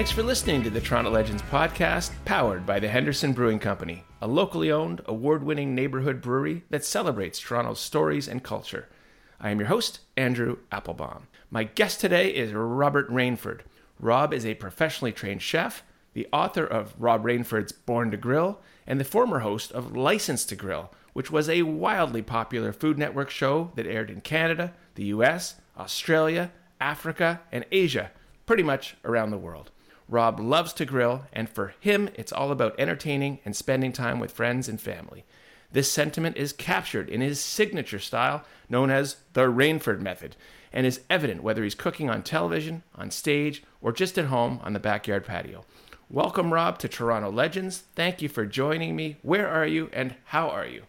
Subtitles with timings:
[0.00, 4.26] Thanks for listening to the Toronto Legends podcast, powered by the Henderson Brewing Company, a
[4.26, 8.88] locally owned, award winning neighborhood brewery that celebrates Toronto's stories and culture.
[9.38, 11.26] I am your host, Andrew Applebaum.
[11.50, 13.60] My guest today is Robert Rainford.
[13.98, 15.82] Rob is a professionally trained chef,
[16.14, 20.56] the author of Rob Rainford's Born to Grill, and the former host of License to
[20.56, 25.56] Grill, which was a wildly popular Food Network show that aired in Canada, the US,
[25.78, 28.12] Australia, Africa, and Asia,
[28.46, 29.70] pretty much around the world.
[30.10, 34.32] Rob loves to grill, and for him, it's all about entertaining and spending time with
[34.32, 35.24] friends and family.
[35.70, 40.34] This sentiment is captured in his signature style, known as the Rainford Method,
[40.72, 44.72] and is evident whether he's cooking on television, on stage, or just at home on
[44.72, 45.64] the backyard patio.
[46.10, 47.84] Welcome, Rob, to Toronto Legends.
[47.94, 49.18] Thank you for joining me.
[49.22, 50.82] Where are you, and how are you?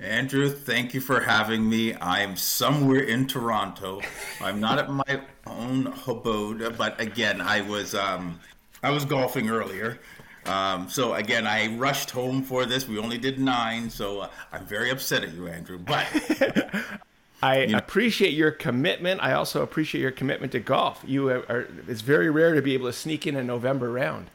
[0.00, 1.94] Andrew, thank you for having me.
[1.94, 4.00] I'm somewhere in Toronto.
[4.40, 8.40] I'm not at my own abode, but again, I was um,
[8.84, 9.98] I was golfing earlier.
[10.46, 12.86] Um, so again, I rushed home for this.
[12.86, 15.78] We only did nine, so uh, I'm very upset at you, Andrew.
[15.78, 16.06] But
[17.42, 19.22] I you know, appreciate your commitment.
[19.22, 21.02] I also appreciate your commitment to golf.
[21.06, 24.26] You are, it's very rare to be able to sneak in a November round.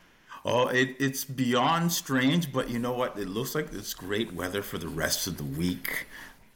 [0.45, 3.17] Oh, it, it's beyond strange, but you know what?
[3.17, 6.07] It looks like it's great weather for the rest of the week.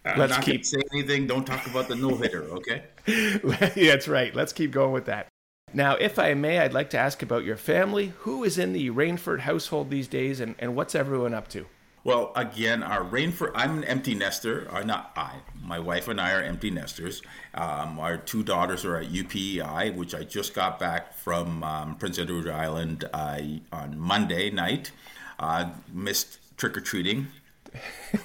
[0.06, 1.28] I'm Let's keep saying anything.
[1.28, 2.84] Don't talk about the no hitter, okay?
[3.76, 4.34] That's right.
[4.36, 5.33] Let's keep going with that.
[5.74, 8.14] Now, if I may, I'd like to ask about your family.
[8.20, 11.66] Who is in the Rainford household these days, and, and what's everyone up to?
[12.04, 14.68] Well, again, our Rainford, I'm an empty nester.
[14.70, 15.36] Uh, not I.
[15.64, 17.22] My wife and I are empty nesters.
[17.54, 22.20] Um, our two daughters are at UPEI, which I just got back from um, Prince
[22.20, 23.40] Edward Island uh,
[23.72, 24.92] on Monday night.
[25.40, 27.28] Uh, missed trick or treating.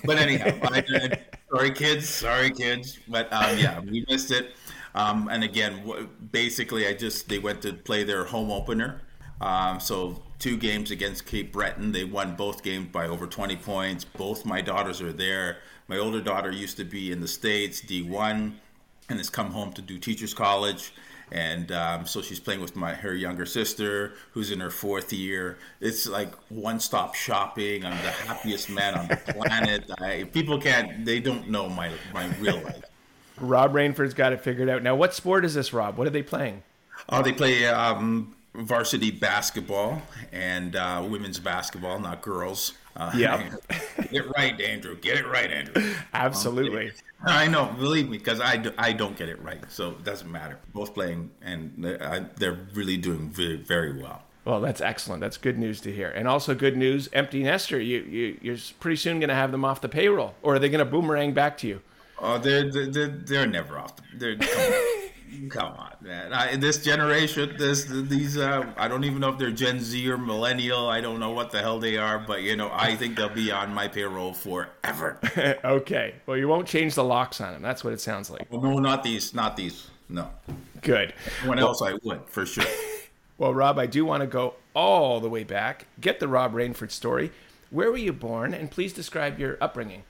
[0.05, 0.85] But anyhow, I,
[1.51, 2.09] sorry, kids.
[2.09, 2.99] Sorry, kids.
[3.09, 4.55] But um, yeah, we missed it.
[4.99, 9.01] Um, and again, basically, I just they went to play their home opener.
[9.41, 14.05] Um, so two games against Cape Breton, they won both games by over 20 points.
[14.05, 15.59] Both my daughters are there.
[15.87, 18.53] My older daughter used to be in the states, D1,
[19.09, 20.93] and has come home to do teachers college.
[21.31, 25.59] And um, so she's playing with my her younger sister, who's in her fourth year.
[25.81, 27.85] It's like one-stop shopping.
[27.85, 29.89] I'm the happiest man on the planet.
[30.01, 32.83] I, people can't, they don't know my my real life.
[33.41, 34.83] Rob Rainford's got it figured out.
[34.83, 35.97] Now, what sport is this, Rob?
[35.97, 36.63] What are they playing?
[37.09, 42.75] Oh, they play um, varsity basketball and uh, women's basketball, not girls.
[42.97, 43.51] Uh, yeah.
[43.97, 44.97] get it right, Andrew.
[44.97, 45.95] Get it right, Andrew.
[46.13, 46.89] Absolutely.
[46.89, 46.95] Um,
[47.27, 49.63] I know, believe me, because I, do, I don't get it right.
[49.71, 50.59] So it doesn't matter.
[50.73, 54.23] Both playing, and they're, they're really doing very, very well.
[54.45, 55.21] Well, that's excellent.
[55.21, 56.09] That's good news to hear.
[56.09, 57.79] And also good news, empty nester.
[57.79, 60.71] You, you you're pretty soon going to have them off the payroll, or are they
[60.71, 61.83] going to boomerang back to you?
[62.21, 63.97] Oh, they're they're, they're never off.
[64.17, 66.33] The, they're come on, come on man.
[66.33, 70.19] I, this generation, this these uh, I don't even know if they're Gen Z or
[70.19, 70.89] millennial.
[70.89, 73.51] I don't know what the hell they are, but you know, I think they'll be
[73.51, 75.19] on my payroll forever.
[75.65, 76.15] okay.
[76.27, 77.63] Well, you won't change the locks on them.
[77.63, 78.47] That's what it sounds like.
[78.51, 79.35] Well, no, not these.
[79.35, 79.89] Not these.
[80.09, 80.31] No.
[80.83, 81.13] Good.
[81.41, 82.65] Anyone well, else, I would for sure.
[83.39, 85.87] well, Rob, I do want to go all the way back.
[86.01, 87.31] Get the Rob Rainford story.
[87.71, 88.55] Where were you born?
[88.55, 90.05] And please describe your upbringing.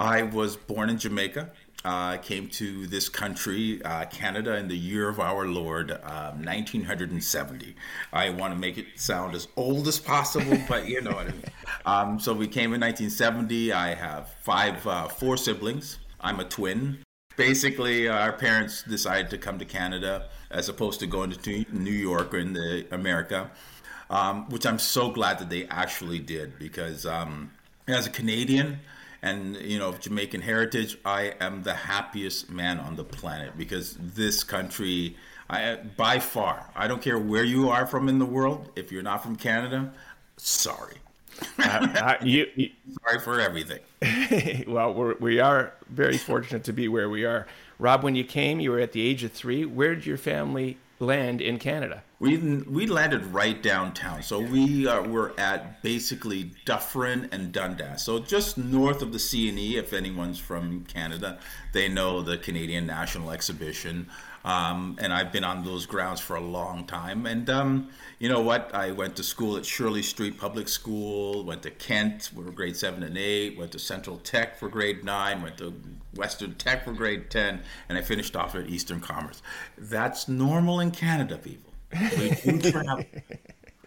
[0.00, 1.50] I was born in Jamaica.
[1.84, 6.32] I uh, came to this country, uh, Canada, in the year of our Lord, uh,
[6.32, 7.76] 1970.
[8.10, 11.30] I want to make it sound as old as possible, but you know what I
[11.30, 11.44] mean.
[11.84, 13.74] Um, so we came in 1970.
[13.74, 15.98] I have five, uh, four siblings.
[16.18, 17.02] I'm a twin.
[17.36, 22.32] Basically, our parents decided to come to Canada as opposed to going to New York
[22.32, 23.50] or in the America,
[24.08, 27.50] um, which I'm so glad that they actually did because um,
[27.86, 28.80] as a Canadian,
[29.22, 33.96] and you know of Jamaican heritage, I am the happiest man on the planet because
[34.00, 35.16] this country,
[35.48, 38.70] I by far, I don't care where you are from in the world.
[38.76, 39.92] If you're not from Canada,
[40.36, 40.96] sorry.
[41.58, 42.70] uh, uh you, you,
[43.04, 43.80] sorry for everything.
[44.66, 47.46] well, we're, we are very fortunate to be where we are.
[47.78, 49.64] Rob, when you came, you were at the age of three.
[49.64, 52.02] Where did your family land in Canada?
[52.20, 58.18] We we landed right downtown, so we uh, were at basically Dufferin and Dundas, so
[58.18, 59.74] just north of the CNE.
[59.74, 61.38] If anyone's from Canada,
[61.72, 64.08] they know the Canadian National Exhibition.
[64.44, 67.26] Um, and I've been on those grounds for a long time.
[67.26, 68.74] And um, you know what?
[68.74, 73.02] I went to school at Shirley Street Public School, went to Kent for grade seven
[73.02, 75.74] and eight, went to Central Tech for grade nine, went to
[76.14, 79.42] Western Tech for grade 10, and I finished off at Eastern Commerce.
[79.78, 81.72] That's normal in Canada, people.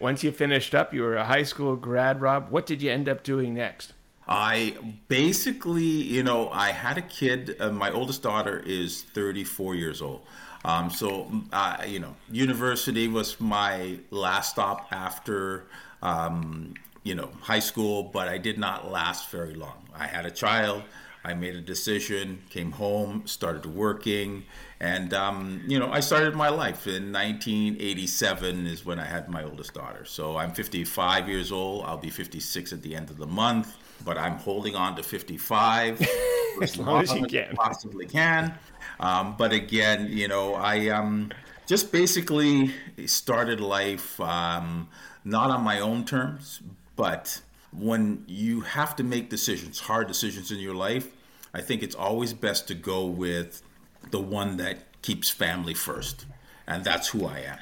[0.00, 2.50] Once you finished up, you were a high school grad, Rob.
[2.50, 3.92] What did you end up doing next?
[4.26, 4.76] I
[5.08, 7.56] basically, you know, I had a kid.
[7.60, 10.22] Uh, my oldest daughter is 34 years old.
[10.64, 15.66] Um, so, uh, you know, university was my last stop after,
[16.02, 19.88] um, you know, high school, but I did not last very long.
[19.94, 20.82] I had a child.
[21.26, 24.44] I made a decision, came home, started working,
[24.78, 29.42] and um, you know I started my life in 1987 is when I had my
[29.42, 30.04] oldest daughter.
[30.04, 31.86] So I'm 55 years old.
[31.86, 33.74] I'll be 56 at the end of the month,
[34.04, 35.98] but I'm holding on to 55
[36.62, 38.54] as long as you can, possibly can.
[39.00, 41.30] Um, but again, you know I um,
[41.66, 42.72] just basically
[43.06, 44.88] started life um,
[45.24, 46.60] not on my own terms,
[46.96, 47.40] but
[47.72, 51.12] when you have to make decisions, hard decisions in your life,
[51.52, 53.62] I think it's always best to go with
[54.10, 56.26] the one that keeps family first.
[56.66, 57.58] And that's who I am.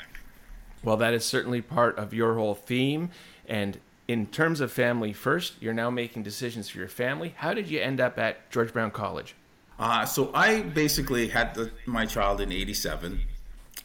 [0.82, 3.10] Well, that is certainly part of your whole theme.
[3.46, 3.78] And
[4.12, 7.32] in terms of family first, you're now making decisions for your family.
[7.36, 9.34] How did you end up at George Brown College?
[9.78, 13.20] Uh, so I basically had the, my child in 87,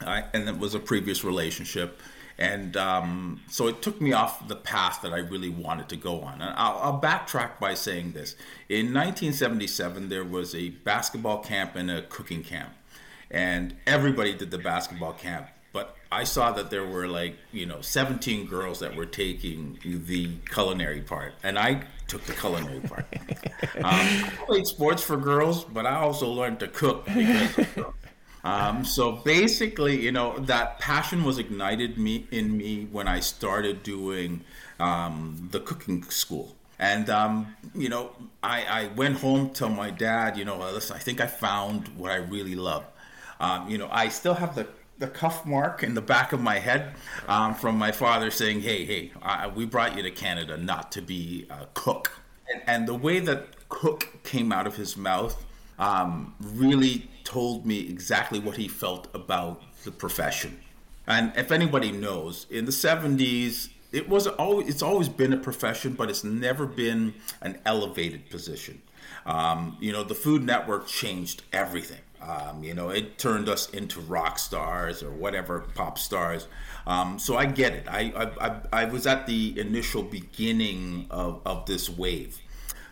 [0.05, 2.01] uh, and it was a previous relationship.
[2.37, 6.21] And um, so it took me off the path that I really wanted to go
[6.21, 6.33] on.
[6.41, 8.35] And I'll, I'll, backtrack by saying this.
[8.69, 12.73] In 1977, there was a basketball camp and a cooking camp.
[13.31, 15.47] And everybody did the basketball camp.
[16.11, 21.01] I saw that there were like, you know, 17 girls that were taking the culinary
[21.01, 21.33] part.
[21.43, 23.05] And I took the culinary part.
[23.75, 27.67] um, I played sports for girls, but I also learned to cook because
[28.43, 33.83] um, so basically, you know, that passion was ignited me in me when I started
[33.83, 34.41] doing
[34.79, 36.55] um, the cooking school.
[36.79, 38.11] And um, you know,
[38.43, 40.37] I, I, went home to my dad.
[40.37, 42.85] You know, listen, I think I found what I really love.
[43.39, 44.67] Um, you know, I still have the
[44.99, 46.93] the cuff mark in the back of my head
[47.27, 51.01] um, from my father saying, "Hey, hey, uh, we brought you to Canada not to
[51.01, 52.11] be a cook."
[52.51, 55.45] And, and the way that cook came out of his mouth
[55.79, 60.59] um, really told me exactly what he felt about the profession.
[61.05, 65.93] And if anybody knows, in the 70s, it was always it's always been a profession,
[65.93, 68.81] but it's never been an elevated position.
[69.25, 71.99] Um, you know, the Food Network changed everything.
[72.21, 76.47] Um, you know, it turned us into rock stars or whatever pop stars.
[76.85, 77.87] Um, so I get it.
[77.87, 82.39] I, I, I, I was at the initial beginning of, of this wave.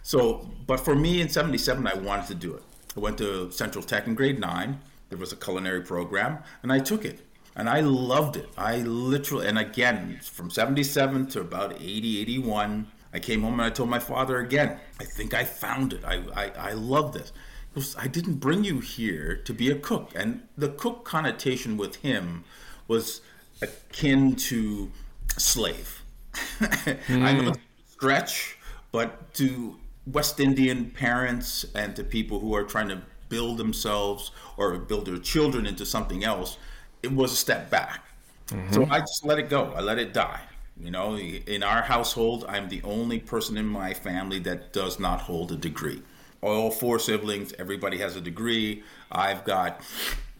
[0.03, 2.63] So, but for me in '77, I wanted to do it.
[2.95, 4.79] I went to Central Tech in grade nine.
[5.09, 7.21] There was a culinary program, and I took it.
[7.55, 8.49] And I loved it.
[8.57, 13.69] I literally, and again, from 77 to about 80, 81, I came home and I
[13.69, 16.03] told my father again, I think I found it.
[16.03, 17.31] I, I, I love this.
[17.75, 20.11] Was, I didn't bring you here to be a cook.
[20.15, 22.43] And the cook connotation with him
[22.87, 23.21] was
[23.61, 24.91] akin to
[25.37, 26.01] slave.
[26.33, 26.97] mm.
[27.23, 28.57] I know it's a stretch,
[28.91, 29.77] but to
[30.07, 35.17] West Indian parents and to people who are trying to build themselves or build their
[35.17, 36.57] children into something else,
[37.03, 38.05] it was a step back.
[38.47, 38.73] Mm-hmm.
[38.73, 39.73] So I just let it go.
[39.75, 40.41] I let it die.
[40.79, 45.21] You know, in our household, I'm the only person in my family that does not
[45.21, 46.01] hold a degree.
[46.45, 48.83] All four siblings, everybody has a degree.
[49.11, 49.81] I've got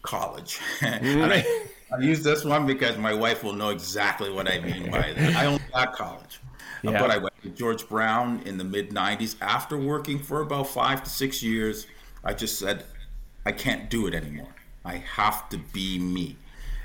[0.04, 0.60] college.
[0.81, 1.44] and I,
[1.92, 5.36] I use this one because my wife will know exactly what I mean by that.
[5.36, 6.40] I only got college.
[6.86, 7.02] Uh, yeah.
[7.02, 9.36] But I went to George Brown in the mid 90s.
[9.41, 11.88] After working for about five to six years,
[12.24, 12.84] I just said,
[13.44, 14.53] I can't do it anymore.
[14.86, 16.38] I have to be me.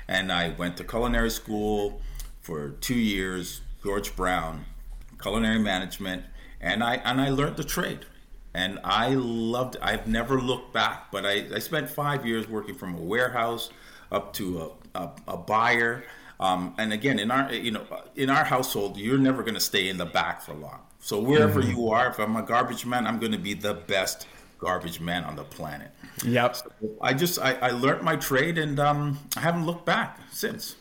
[0.07, 2.01] And I went to culinary school
[2.41, 4.65] for two years, George Brown,
[5.21, 6.25] culinary management,
[6.59, 8.07] and I and I learned the trade.
[8.53, 9.77] And I loved.
[9.81, 13.69] I've never looked back, but I, I spent five years working from a warehouse
[14.11, 16.03] up to a, a, a buyer
[16.41, 19.87] um, and again, in our you know in our household, you're never going to stay
[19.87, 20.79] in the back for long.
[20.99, 21.79] So wherever mm-hmm.
[21.79, 24.27] you are, if I'm a garbage man, I'm going to be the best
[24.57, 25.91] garbage man on the planet.
[26.25, 26.55] Yep.
[26.55, 30.75] So I just I, I learned my trade, and um, I haven't looked back since.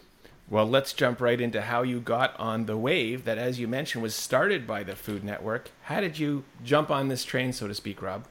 [0.50, 4.02] Well, let's jump right into how you got on the wave that, as you mentioned,
[4.02, 5.70] was started by the Food Network.
[5.82, 8.26] How did you jump on this train, so to speak, Rob?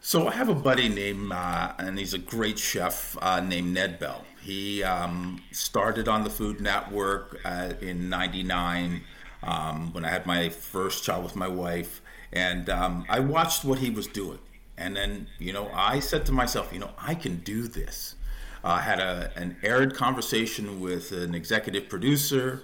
[0.00, 4.00] So I have a buddy named, uh, and he's a great chef uh, named Ned
[4.00, 4.24] Bell.
[4.42, 9.02] He um, started on the Food Network uh, in '99
[9.44, 13.78] um, when I had my first child with my wife, and um, I watched what
[13.78, 14.40] he was doing.
[14.76, 18.16] And then, you know, I said to myself, you know, I can do this.
[18.64, 22.62] I had a, an aired conversation with an executive producer,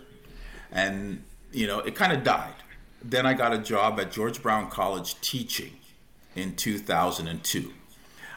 [0.72, 2.54] and you know, it kind of died.
[3.04, 5.72] Then I got a job at George Brown College teaching
[6.34, 7.72] in 2002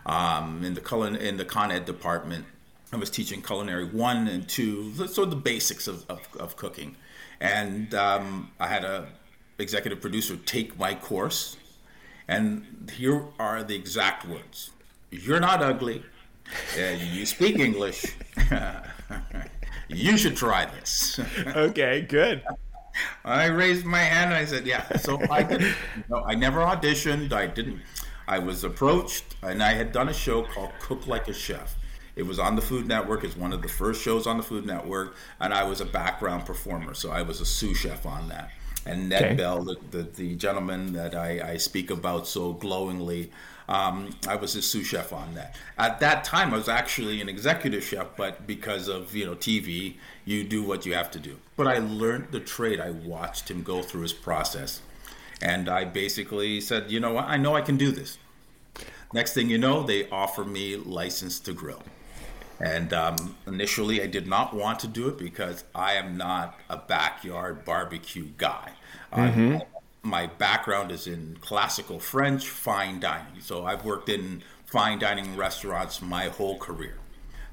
[0.05, 2.45] um, in the culin- in the con ed department.
[2.91, 6.95] I was teaching culinary one and two, so the basics of, of, of cooking.
[7.39, 9.07] And um, I had a
[9.57, 11.57] executive producer take my course,
[12.27, 14.71] and here are the exact words:
[15.11, 16.03] "You're not ugly,
[16.77, 18.05] you speak English.
[19.87, 21.19] you should try this.
[21.55, 22.43] okay, good.
[23.25, 25.75] I raised my hand and I said, "Yeah." So I didn't.
[26.09, 27.33] No, I never auditioned.
[27.33, 27.81] I didn't.
[28.27, 31.75] I was approached, and I had done a show called Cook Like a Chef.
[32.15, 33.23] It was on the Food Network.
[33.23, 36.45] It's one of the first shows on the Food Network, and I was a background
[36.45, 38.51] performer, so I was a sous chef on that.
[38.85, 39.33] And Ned okay.
[39.35, 43.31] Bell, the, the, the, gentleman that I, I speak about so glowingly,
[43.67, 45.55] um, I was a sous chef on that.
[45.77, 49.95] At that time, I was actually an executive chef, but because of you know TV,
[50.25, 51.37] you do what you have to do.
[51.55, 52.79] But I learned the trade.
[52.79, 54.81] I watched him go through his process,
[55.41, 58.17] and I basically said, you know what, I know I can do this.
[59.13, 61.83] Next thing you know, they offer me license to grill.
[62.59, 66.77] And um, initially, I did not want to do it because I am not a
[66.77, 68.71] backyard barbecue guy.
[69.11, 69.72] Mm-hmm
[70.03, 73.39] my background is in classical French fine dining.
[73.39, 76.97] So I've worked in fine dining restaurants my whole career.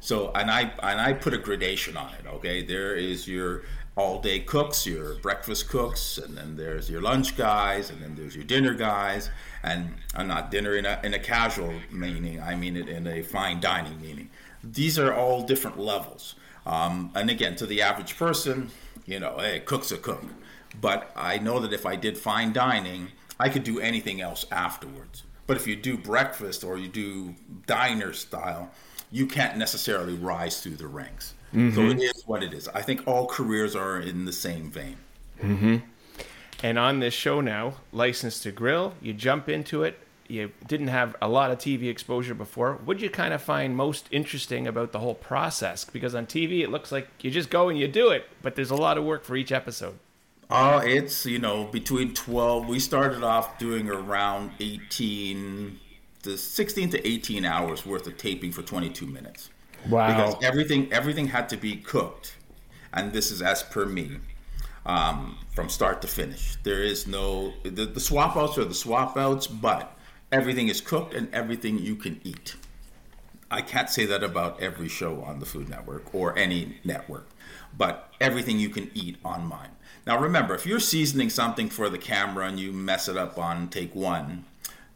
[0.01, 2.27] So and I and I put a gradation on it.
[2.27, 3.63] Okay, there is your
[3.97, 8.35] all day cooks, your breakfast cooks, and then there's your lunch guys, and then there's
[8.35, 9.31] your dinner guys.
[9.63, 13.23] And I'm not dinner in a, in a casual meaning, I mean it in a
[13.23, 14.31] fine dining meaning.
[14.65, 16.35] These are all different levels.
[16.67, 18.71] Um, and again, to the average person,
[19.07, 20.25] you know, hey, cook's a cook.
[20.79, 23.09] But I know that if I did fine dining,
[23.39, 25.25] I could do anything else afterwards.
[25.47, 27.35] But if you do breakfast or you do
[27.67, 28.71] diner style,
[29.11, 31.35] you can't necessarily rise through the ranks.
[31.55, 31.75] Mm-hmm.
[31.75, 32.69] So it is what it is.
[32.69, 34.97] I think all careers are in the same vein.
[35.43, 35.77] Mm-hmm.
[36.63, 39.99] And on this show now, License to Grill, you jump into it.
[40.29, 42.75] You didn't have a lot of TV exposure before.
[42.85, 45.85] What did you kind of find most interesting about the whole process?
[45.85, 48.71] Because on TV, it looks like you just go and you do it, but there's
[48.71, 49.99] a lot of work for each episode.
[50.51, 52.67] Oh, it's you know between twelve.
[52.69, 55.79] We started off doing around eighteen,
[56.23, 59.51] the sixteen to eighteen hours worth of taping for twenty two minutes.
[59.89, 60.09] Wow!
[60.09, 62.37] Because everything everything had to be cooked,
[62.93, 64.19] and this is as per me,
[64.87, 66.57] um, from start to finish.
[66.65, 69.97] There is no the, the swap outs are the swap outs, but
[70.33, 72.57] everything is cooked and everything you can eat.
[73.53, 77.29] I can't say that about every show on the Food Network or any network,
[77.77, 79.71] but everything you can eat on mine.
[80.07, 83.69] Now remember, if you're seasoning something for the camera and you mess it up on
[83.69, 84.45] take one,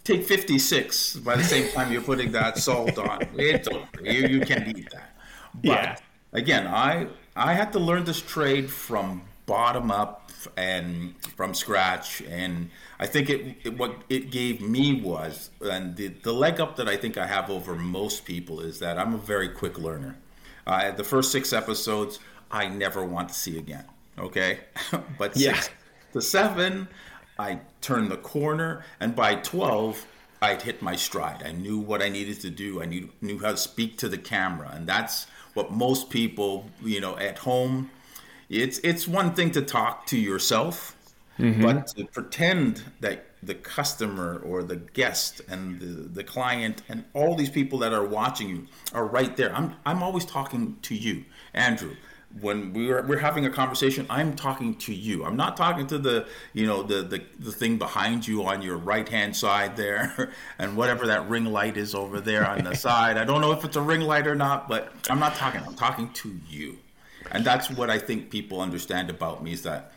[0.03, 3.21] take 56 by the same time you're putting that salt on.
[3.35, 3.87] It's over.
[4.03, 5.17] You, you can't eat that.
[5.55, 5.97] But yeah.
[6.33, 12.71] again, I I had to learn this trade from bottom up and from scratch and
[12.99, 16.89] I think it, it, what it gave me was and the, the leg up that
[16.89, 20.17] I think I have over most people is that I'm a very quick learner.
[20.67, 22.21] Uh, the first six episodes
[22.51, 23.85] I never want to see again
[24.19, 24.61] okay?
[25.19, 25.55] but yeah.
[25.55, 25.71] six
[26.13, 26.89] to seven,
[27.39, 30.07] I turned the corner, and by 12,
[30.41, 31.43] I'd hit my stride.
[31.45, 32.83] I knew what I needed to do.
[32.83, 37.01] I knew, knew how to speak to the camera, and that's what most people, you
[37.01, 37.91] know, at home.
[38.51, 40.97] It's it's one thing to talk to yourself,
[41.39, 41.63] mm-hmm.
[41.63, 47.35] but to pretend that the customer or the guest and the, the client and all
[47.35, 49.55] these people that are watching you are right there.
[49.55, 51.97] I'm I'm always talking to you, Andrew
[52.41, 55.25] when we were we're having a conversation i'm talking to you.
[55.25, 58.77] I'm not talking to the you know the the, the thing behind you on your
[58.77, 63.19] right hand side there and whatever that ring light is over there on the side.
[63.19, 65.63] I don't know if it's a ring light or not but i'm not talking.
[65.65, 66.79] I'm talking to you.
[67.31, 69.93] And that's what i think people understand about me is that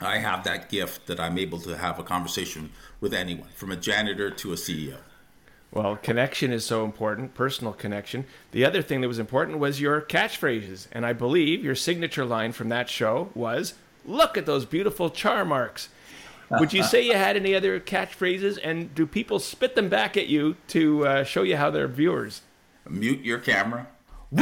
[0.00, 2.70] i have that gift that i'm able to have a conversation
[3.00, 4.98] with anyone from a janitor to a ceo
[5.70, 8.24] well, connection is so important, personal connection.
[8.52, 10.86] The other thing that was important was your catchphrases.
[10.92, 13.74] And I believe your signature line from that show was
[14.08, 15.90] Look at those beautiful char marks.
[16.50, 18.58] Would you say you had any other catchphrases?
[18.62, 22.40] And do people spit them back at you to uh, show you how they're viewers?
[22.88, 23.86] Mute your camera.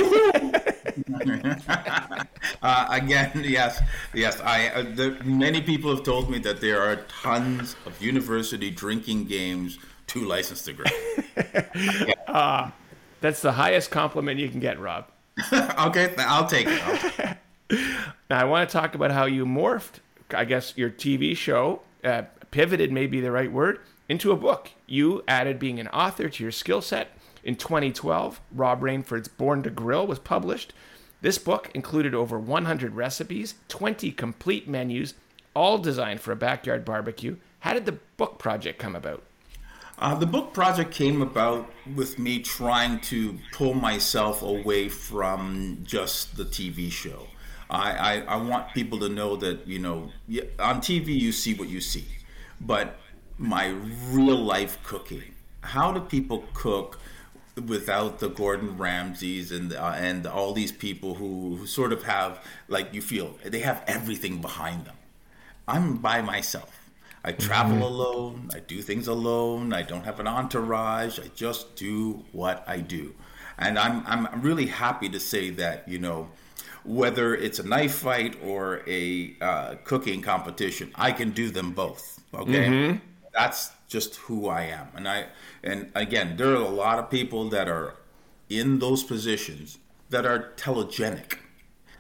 [2.63, 3.81] uh, again, yes,
[4.15, 4.41] yes.
[4.41, 9.27] I uh, the, many people have told me that there are tons of university drinking
[9.27, 9.79] games
[10.17, 10.93] two license degrees.
[11.77, 12.15] yeah.
[12.27, 12.71] uh,
[13.21, 15.07] that's the highest compliment you can get, Rob.
[15.53, 16.87] okay, I'll take it.
[16.87, 17.37] I'll take it.
[18.31, 22.23] now, I want to talk about how you morphed, I guess, your TV show, uh,
[22.51, 24.71] pivoted, may be the right word, into a book.
[24.87, 27.09] You added being an author to your skill set.
[27.45, 30.73] In 2012, Rob Rainford's Born to Grill was published.
[31.21, 35.15] This book included over 100 recipes, 20 complete menus,
[35.55, 37.37] all designed for a backyard barbecue.
[37.61, 39.23] How did the book project come about?
[39.99, 46.37] Uh, the book project came about with me trying to pull myself away from just
[46.37, 47.27] the TV show.
[47.71, 50.13] I, I, I, want people to know that, you know,
[50.59, 52.05] on TV you see what you see,
[52.61, 52.99] but
[53.39, 53.69] my
[54.11, 57.01] real life cooking, how do people cook
[57.67, 62.45] without the Gordon Ramsays and uh, and all these people who, who sort of have
[62.69, 64.97] like you feel they have everything behind them.
[65.67, 66.86] I'm by myself.
[67.27, 67.83] I travel mm-hmm.
[67.83, 68.51] alone.
[68.55, 69.73] I do things alone.
[69.73, 71.19] I don't have an entourage.
[71.19, 73.15] I just do what I do,
[73.59, 76.29] and I'm I'm really happy to say that you know
[76.85, 82.23] whether it's a knife fight or a uh, cooking competition, I can do them both.
[82.33, 82.99] Okay, mm-hmm.
[83.35, 85.27] that's just who I am, and I
[85.65, 87.97] and again, there are a lot of people that are
[88.49, 89.79] in those positions
[90.11, 91.39] that are telegenic.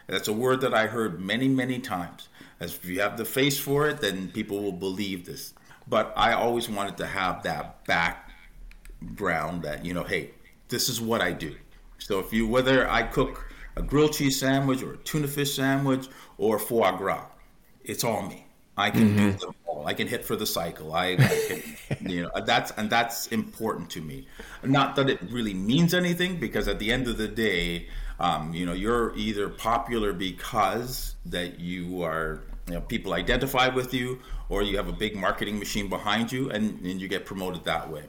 [0.06, 2.25] That's a word that I heard many many times.
[2.58, 5.54] As if you have the face for it, then people will believe this.
[5.88, 10.30] But I always wanted to have that background that you know, hey,
[10.68, 11.54] this is what I do.
[11.98, 13.46] So if you whether I cook
[13.76, 16.08] a grilled cheese sandwich or a tuna fish sandwich
[16.38, 17.26] or foie gras.
[17.84, 18.46] It's all me.
[18.76, 19.30] I can mm-hmm.
[19.30, 19.86] do them all.
[19.86, 20.92] I can hit for the cycle.
[20.92, 21.64] I, I can,
[22.10, 24.26] you know, that's and that's important to me.
[24.64, 28.66] Not that it really means anything, because at the end of the day, um, you
[28.66, 34.62] know, you're either popular because that you are, you know, people identify with you, or
[34.62, 38.04] you have a big marketing machine behind you, and, and you get promoted that way.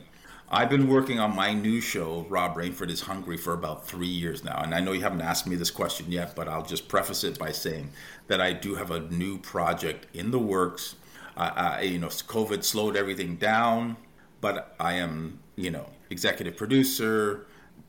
[0.50, 4.46] I've been working on my new show, Rob Rainford is Hungry, for about three years
[4.46, 4.62] now.
[4.64, 7.38] And I know you haven't asked me this question yet, but I'll just preface it
[7.38, 7.90] by saying
[8.28, 10.96] that I do have a new project in the works.
[11.36, 13.98] Uh, I, you know, COVID slowed everything down,
[14.40, 17.46] but I am, you know, executive producer,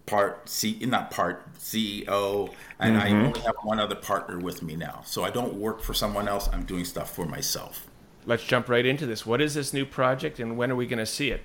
[0.09, 3.07] part C, not part CEO, and mm-hmm.
[3.07, 5.03] I only have one other partner with me now.
[5.05, 6.49] So I don't work for someone else.
[6.53, 7.87] I'm doing stuff for myself.
[8.27, 9.25] Let's jump right into this.
[9.25, 11.43] What is this new project, and when are we going to see it?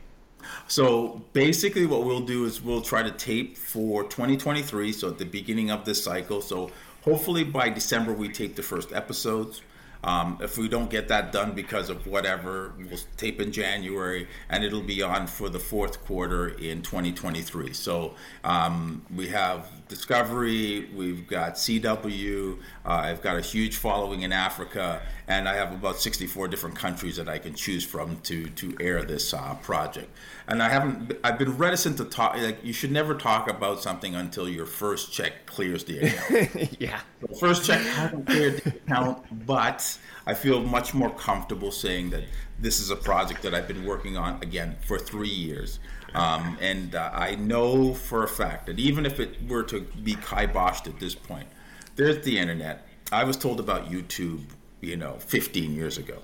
[0.67, 5.25] So basically, what we'll do is we'll try to tape for 2023, so at the
[5.25, 6.41] beginning of this cycle.
[6.41, 9.61] So hopefully by December, we tape the first episodes.
[10.03, 14.63] Um, if we don't get that done because of whatever, we'll tape in January and
[14.63, 17.73] it'll be on for the fourth quarter in 2023.
[17.73, 24.31] So um, we have Discovery, we've got CW, uh, I've got a huge following in
[24.31, 28.75] Africa, and I have about 64 different countries that I can choose from to to
[28.79, 30.09] air this uh, project.
[30.47, 32.35] And I haven't, I've been reticent to talk.
[32.37, 36.75] Like you should never talk about something until your first check clears the account.
[36.79, 42.09] yeah, the first check hasn't cleared the account, but I feel much more comfortable saying
[42.11, 42.23] that
[42.59, 45.79] this is a project that I've been working on again for three years.
[46.13, 50.15] Um, and uh, I know for a fact that even if it were to be
[50.15, 51.47] kiboshed at this point,
[51.95, 52.87] there's the internet.
[53.11, 54.43] I was told about YouTube,
[54.81, 56.19] you know, 15 years ago.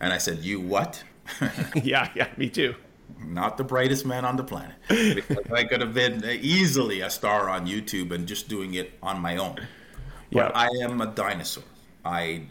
[0.00, 1.02] And I said, You what?
[1.82, 2.74] yeah, yeah, me too.
[3.24, 4.74] Not the brightest man on the planet.
[4.88, 9.20] Because I could have been easily a star on YouTube and just doing it on
[9.20, 9.56] my own.
[10.32, 10.52] But yeah.
[10.54, 11.64] I am a dinosaur.
[12.04, 12.42] I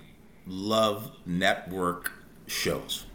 [0.48, 2.12] love network
[2.48, 3.06] shows.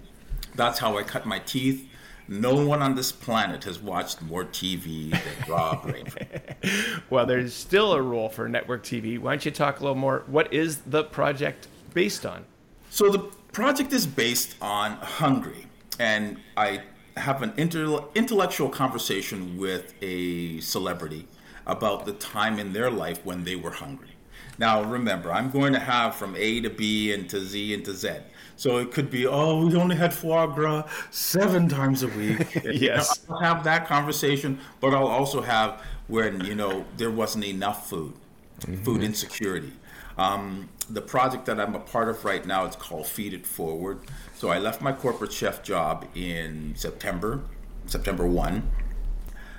[0.54, 1.88] That's how I cut my teeth.
[2.28, 7.02] No one on this planet has watched more TV than Rob Rainford.
[7.10, 9.18] well, there's still a role for network TV.
[9.18, 10.24] Why don't you talk a little more?
[10.26, 12.44] What is the project based on?
[12.90, 13.18] So the
[13.52, 15.66] project is based on Hungry,
[15.98, 16.82] and I
[17.16, 21.26] have an intellectual conversation with a celebrity
[21.66, 24.10] about the time in their life when they were hungry.
[24.58, 27.92] Now, remember, I'm going to have from A to B and to Z and to
[27.92, 28.10] Z.
[28.56, 32.54] So it could be, oh, we only had foie gras seven times a week.
[32.64, 33.20] yes.
[33.28, 38.14] I'll have that conversation, but I'll also have when, you know, there wasn't enough food,
[38.60, 38.82] mm-hmm.
[38.82, 39.72] food insecurity.
[40.16, 44.00] Um, the project that I'm a part of right now, it's called Feed It Forward.
[44.34, 47.42] So I left my corporate chef job in September,
[47.86, 48.70] September 1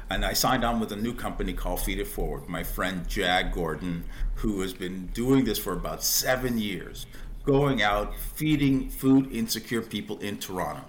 [0.10, 2.48] and I signed on with a new company called Feed It Forward.
[2.48, 4.06] My friend Jag Gordon,
[4.36, 7.06] who has been doing this for about seven years,
[7.48, 10.84] going out feeding food insecure people in Toronto.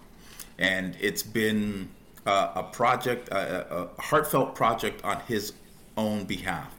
[0.59, 1.89] And it's been
[2.27, 5.53] uh, a project, a, a, heartfelt project on his
[5.97, 6.75] own behalf.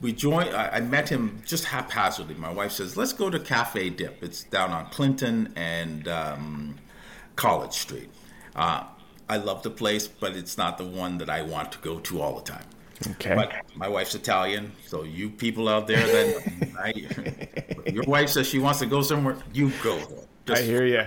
[0.00, 2.34] We joined, I, I met him just haphazardly.
[2.34, 4.22] My wife says, let's go to Cafe Dip.
[4.22, 6.76] It's down on Clinton and um,
[7.36, 8.08] College Street.
[8.56, 8.84] Uh,
[9.28, 12.22] I love the place, but it's not the one that I want to go to
[12.22, 12.64] all the time.
[13.08, 13.34] Okay.
[13.34, 16.92] But my wife's Italian, so you people out there, then I,
[17.90, 19.98] your wife says she wants to go somewhere, you go.
[20.46, 21.06] Just, I hear you.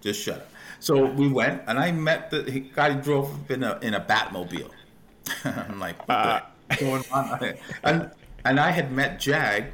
[0.00, 0.48] Just shut up.
[0.80, 2.42] So we went, and I met the
[2.74, 4.70] guy drove in a in a Batmobile.
[5.44, 6.40] I'm like, uh.
[6.78, 7.54] going on?
[7.82, 8.10] And
[8.44, 9.72] and I had met Jag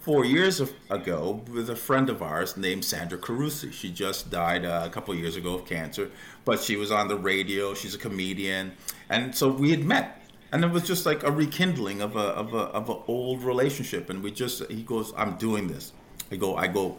[0.00, 3.72] four years ago with a friend of ours named Sandra Carusi.
[3.72, 6.10] She just died uh, a couple years ago of cancer,
[6.44, 7.74] but she was on the radio.
[7.74, 8.72] She's a comedian,
[9.08, 10.21] and so we had met
[10.52, 14.10] and it was just like a rekindling of a of a of an old relationship
[14.10, 15.92] and we just he goes i'm doing this
[16.30, 16.98] i go i go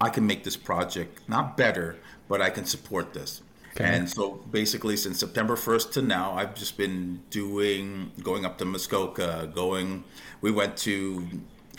[0.00, 1.96] i can make this project not better
[2.28, 3.42] but i can support this
[3.76, 3.84] Okay.
[3.84, 8.64] And so basically, since September 1st to now, I've just been doing, going up to
[8.64, 10.02] Muskoka, going,
[10.40, 11.28] we went to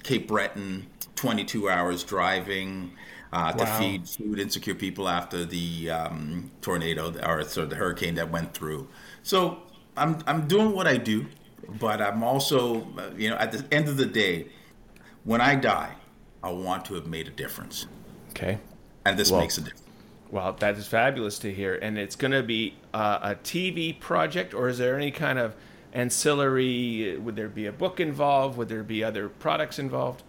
[0.03, 2.93] Cape Breton, 22 hours driving
[3.33, 3.65] uh, wow.
[3.65, 8.31] to feed food insecure people after the um, tornado or sort of the hurricane that
[8.31, 8.87] went through.
[9.23, 9.57] So
[9.99, 11.25] I'm, I'm doing what I do,
[11.79, 14.47] but I'm also, you know, at the end of the day,
[15.23, 15.93] when I die,
[16.41, 17.85] I want to have made a difference.
[18.31, 18.57] Okay.
[19.05, 19.83] And this well, makes a difference.
[20.31, 21.75] Well, that is fabulous to hear.
[21.75, 25.55] And it's going to be uh, a TV project, or is there any kind of
[25.93, 27.17] ancillary?
[27.17, 28.57] Would there be a book involved?
[28.57, 30.23] Would there be other products involved?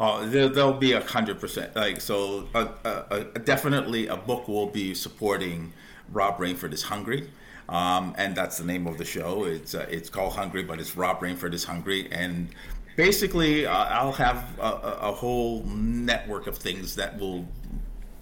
[0.00, 1.76] Uh, there, will be a hundred percent.
[1.76, 5.72] Like so, uh, uh, definitely a book will be supporting
[6.10, 7.30] Rob Rainford is hungry,
[7.68, 9.44] um, and that's the name of the show.
[9.44, 12.48] It's uh, it's called Hungry, but it's Rob Rainford is hungry, and
[12.96, 17.48] basically uh, I'll have a, a, whole network of things that will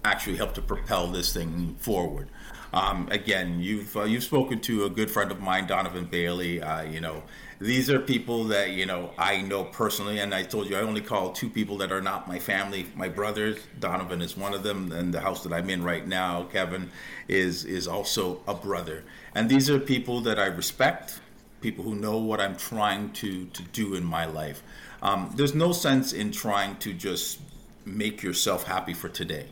[0.05, 2.29] actually help to propel this thing forward.
[2.73, 6.61] Um, again, you've uh, you've spoken to a good friend of mine, Donovan Bailey.
[6.61, 7.23] Uh, you know,
[7.61, 11.01] these are people that you know I know personally, and I told you I only
[11.01, 13.59] call two people that are not my family, my brothers.
[13.79, 16.89] Donovan is one of them, and the house that I'm in right now, Kevin,
[17.27, 19.03] is is also a brother.
[19.35, 21.19] And these are people that I respect,
[21.61, 24.63] people who know what I'm trying to to do in my life.
[25.03, 27.39] Um, there's no sense in trying to just
[27.85, 29.47] make yourself happy for today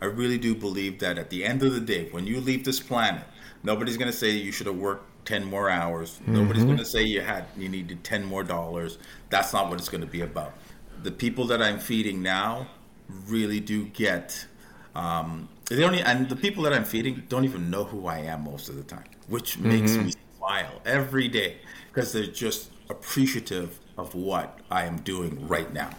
[0.00, 2.80] I really do believe that at the end of the day, when you leave this
[2.80, 3.24] planet,
[3.62, 6.20] nobody's going to say you should have worked 10 more hours.
[6.22, 6.34] Mm-hmm.
[6.34, 8.98] Nobody's going to say you had you needed 10 more dollars.
[9.28, 10.54] That's not what it's going to be about.
[11.02, 12.68] The people that I'm feeding now
[13.26, 14.46] really do get
[14.94, 18.44] um, they don't and the people that I'm feeding don't even know who I am
[18.44, 20.06] most of the time, which makes mm-hmm.
[20.06, 21.56] me smile every day
[21.88, 25.90] because they're just appreciative of what I am doing right now.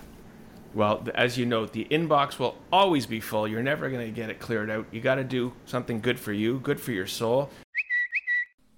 [0.74, 3.48] Well, as you know, the inbox will always be full.
[3.48, 4.86] You're never going to get it cleared out.
[4.92, 7.50] You got to do something good for you, good for your soul.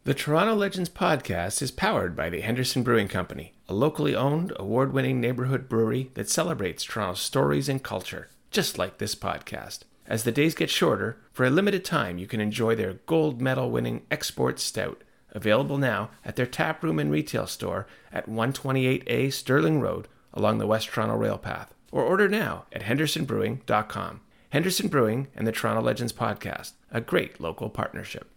[0.10, 4.92] The Toronto Legends podcast is powered by the Henderson Brewing Company, a locally owned, award
[4.92, 9.82] winning neighborhood brewery that celebrates Toronto's stories and culture, just like this podcast.
[10.08, 13.70] As the days get shorter, for a limited time, you can enjoy their gold medal
[13.70, 19.80] winning export stout, available now at their tap room and retail store at 128A Sterling
[19.80, 24.22] Road along the West Toronto Rail Path or order now at hendersonbrewing.com.
[24.50, 28.28] Henderson Brewing and the Toronto Legends Podcast, a great local partnership.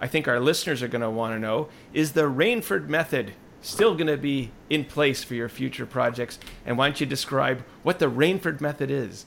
[0.00, 3.32] I think our listeners are going to want to know is the Rainford method
[3.62, 6.38] still going to be in place for your future projects?
[6.64, 9.26] And why don't you describe what the Rainford method is?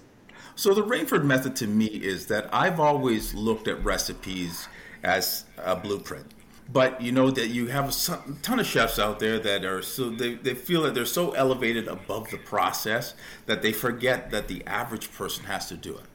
[0.56, 4.68] So, the Rainford method to me is that I've always looked at recipes
[5.04, 6.34] as a blueprint
[6.72, 10.10] but you know that you have a ton of chefs out there that are so
[10.10, 13.14] they, they feel that they're so elevated above the process
[13.46, 16.06] that they forget that the average person has to do it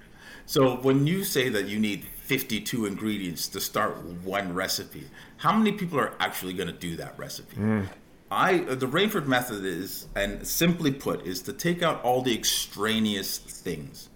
[0.47, 5.73] so when you say that you need 52 ingredients to start one recipe how many
[5.73, 7.87] people are actually going to do that recipe mm.
[8.31, 13.39] I the Rainford method is, and simply put, is to take out all the extraneous
[13.39, 14.09] things.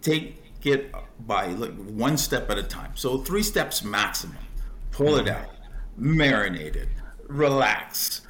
[0.00, 0.94] Take it
[1.26, 2.92] by like one step at a time.
[2.94, 4.38] So three steps maximum.
[4.92, 5.34] Pull it mm.
[5.34, 5.50] out
[6.00, 6.88] marinate it,
[7.28, 8.22] relax,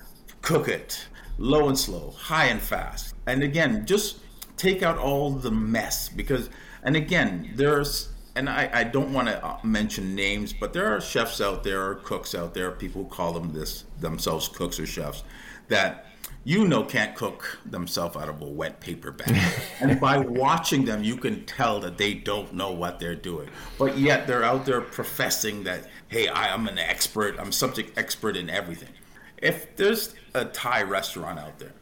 [0.43, 1.07] cook it,
[1.39, 3.15] low and slow, high and fast.
[3.27, 4.19] And again, just
[4.57, 6.51] take out all the mess because,
[6.83, 11.01] and again, there's, and I, I don't want to uh, mention names, but there are
[11.01, 14.87] chefs out there, or cooks out there, people who call them this themselves cooks or
[14.87, 15.25] chefs,
[15.69, 16.07] that
[16.45, 19.37] you know can't cook themselves out of a wet paper bag.
[19.81, 23.49] and by watching them, you can tell that they don't know what they're doing.
[23.79, 28.37] But yet they're out there professing that, hey, I am an expert, I'm subject expert
[28.37, 28.91] in everything.
[29.39, 31.73] If there's a Thai restaurant out there,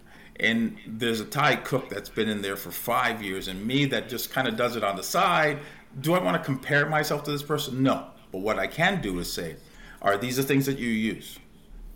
[0.41, 4.09] and there's a Thai cook that's been in there for five years, and me that
[4.09, 5.59] just kind of does it on the side,
[6.01, 7.83] do I want to compare myself to this person?
[7.83, 8.07] No.
[8.33, 9.57] But what I can do is say,
[10.03, 11.39] are these the things that you use?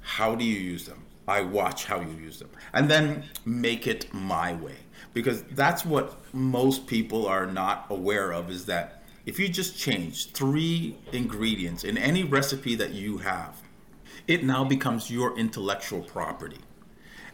[0.00, 1.04] How do you use them?
[1.28, 2.50] I watch how you use them.
[2.72, 4.76] And then make it my way.
[5.14, 10.32] Because that's what most people are not aware of is that if you just change
[10.32, 13.54] three ingredients in any recipe that you have,
[14.26, 16.58] it now becomes your intellectual property.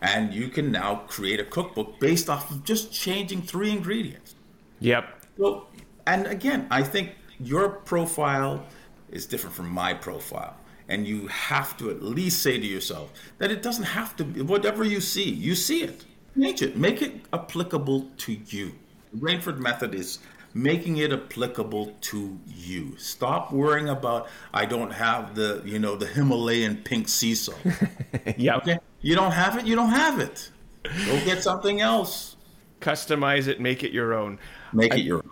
[0.03, 4.35] And you can now create a cookbook based off of just changing three ingredients.
[4.81, 5.25] Yep.
[5.39, 5.68] Well,
[6.09, 8.65] and again, I think your profile
[9.11, 10.57] is different from my profile
[10.89, 14.41] and you have to at least say to yourself that it doesn't have to be
[14.41, 16.07] whatever you see, you see it.
[16.41, 16.77] Change it.
[16.77, 18.73] Make it applicable to you.
[19.13, 20.21] The Rainford method is
[20.55, 22.97] making it applicable to you.
[22.97, 27.59] Stop worrying about I don't have the you know the Himalayan pink sea salt.
[28.37, 28.57] yeah.
[28.57, 28.79] Okay.
[29.03, 29.67] You don't have it.
[29.67, 30.51] You don't have it.
[30.85, 32.37] Go get something else.
[32.81, 33.61] Customize it.
[33.61, 34.39] Make it your own.
[34.73, 35.31] Make I, it your own.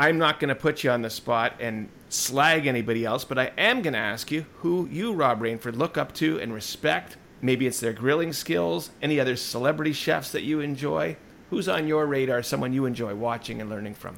[0.00, 3.52] I'm not going to put you on the spot and slag anybody else, but I
[3.58, 7.18] am going to ask you who you, Rob Rainford, look up to and respect.
[7.42, 11.18] Maybe it's their grilling skills, any other celebrity chefs that you enjoy.
[11.50, 14.16] Who's on your radar, someone you enjoy watching and learning from?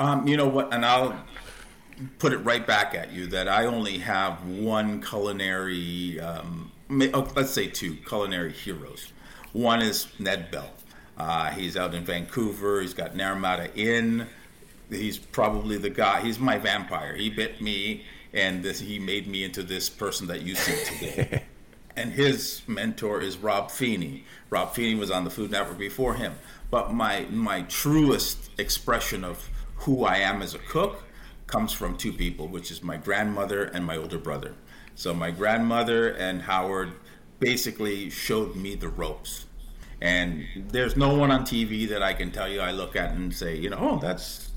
[0.00, 0.74] Um, you know what?
[0.74, 1.24] And I'll
[2.18, 7.52] put it right back at you that I only have one culinary, um, oh, let's
[7.52, 9.12] say two culinary heroes.
[9.52, 10.72] One is Ned Bell.
[11.16, 12.80] Uh, he's out in Vancouver.
[12.80, 14.26] He's got Naramata Inn.
[14.92, 16.20] He's probably the guy.
[16.20, 17.14] He's my vampire.
[17.14, 21.44] He bit me, and this, he made me into this person that you see today.
[21.96, 24.24] and his mentor is Rob Feeney.
[24.50, 26.34] Rob Feeney was on the Food Network before him.
[26.70, 31.04] But my my truest expression of who I am as a cook
[31.46, 34.54] comes from two people, which is my grandmother and my older brother.
[34.94, 36.92] So my grandmother and Howard
[37.40, 39.46] basically showed me the ropes.
[40.00, 43.34] And there's no one on TV that I can tell you I look at and
[43.34, 44.51] say, you know, oh, that's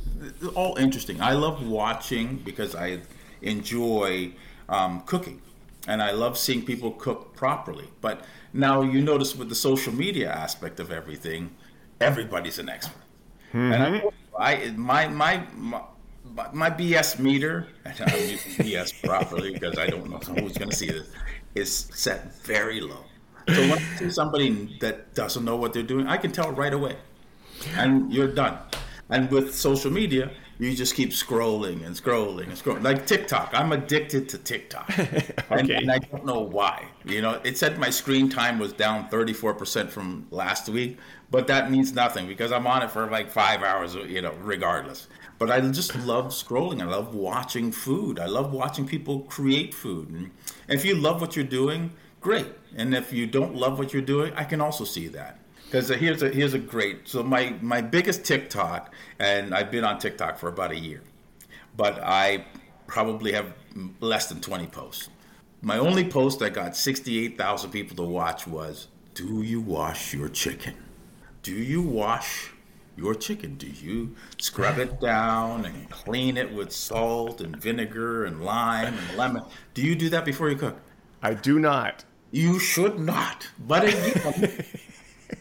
[0.56, 1.22] all interesting.
[1.22, 3.00] I love watching because I
[3.42, 4.32] enjoy
[4.70, 5.42] um, cooking
[5.88, 7.90] and I love seeing people cook properly.
[8.02, 8.22] But
[8.54, 11.56] now you notice with the social media aspect of everything,
[12.02, 13.02] everybody's an expert.
[13.50, 13.72] Mm-hmm.
[13.72, 15.82] And I, I my, my, my
[16.52, 20.76] my BS meter, and I'm using BS properly because I don't know who's going to
[20.76, 21.08] see this,
[21.54, 23.06] is set very low.
[23.48, 26.74] So when I see somebody that doesn't know what they're doing, I can tell right
[26.74, 26.98] away,
[27.76, 28.58] and you're done.
[29.10, 32.84] And with social media, you just keep scrolling and scrolling and scrolling.
[32.84, 35.26] Like TikTok, I'm addicted to TikTok, okay.
[35.52, 36.88] and, and, I don't know why.
[37.04, 40.98] You know, it said my screen time was down 34% from last week,
[41.30, 43.96] but that means nothing because I'm on it for like five hours.
[43.96, 45.08] You know, regardless.
[45.38, 46.82] But I just love scrolling.
[46.82, 48.20] I love watching food.
[48.20, 50.10] I love watching people create food.
[50.10, 50.32] And
[50.70, 51.92] if you love what you're doing,
[52.22, 52.48] great.
[52.76, 55.40] And if you don't love what you're doing, I can also see that.
[55.66, 57.08] Because here's a here's a great.
[57.08, 61.02] So my my biggest TikTok, and I've been on TikTok for about a year,
[61.76, 62.46] but I
[62.88, 63.54] probably have
[64.00, 65.10] less than 20 posts.
[65.62, 70.76] My only post that got 68,000 people to watch was, "Do you wash your chicken?
[71.42, 72.52] Do you wash
[72.96, 73.56] your chicken?
[73.56, 79.18] Do you scrub it down and clean it with salt and vinegar and lime and
[79.18, 79.44] lemon?
[79.74, 80.80] Do you do that before you cook?
[81.22, 82.06] I do not.
[82.32, 83.48] You should not.
[83.60, 84.66] But again,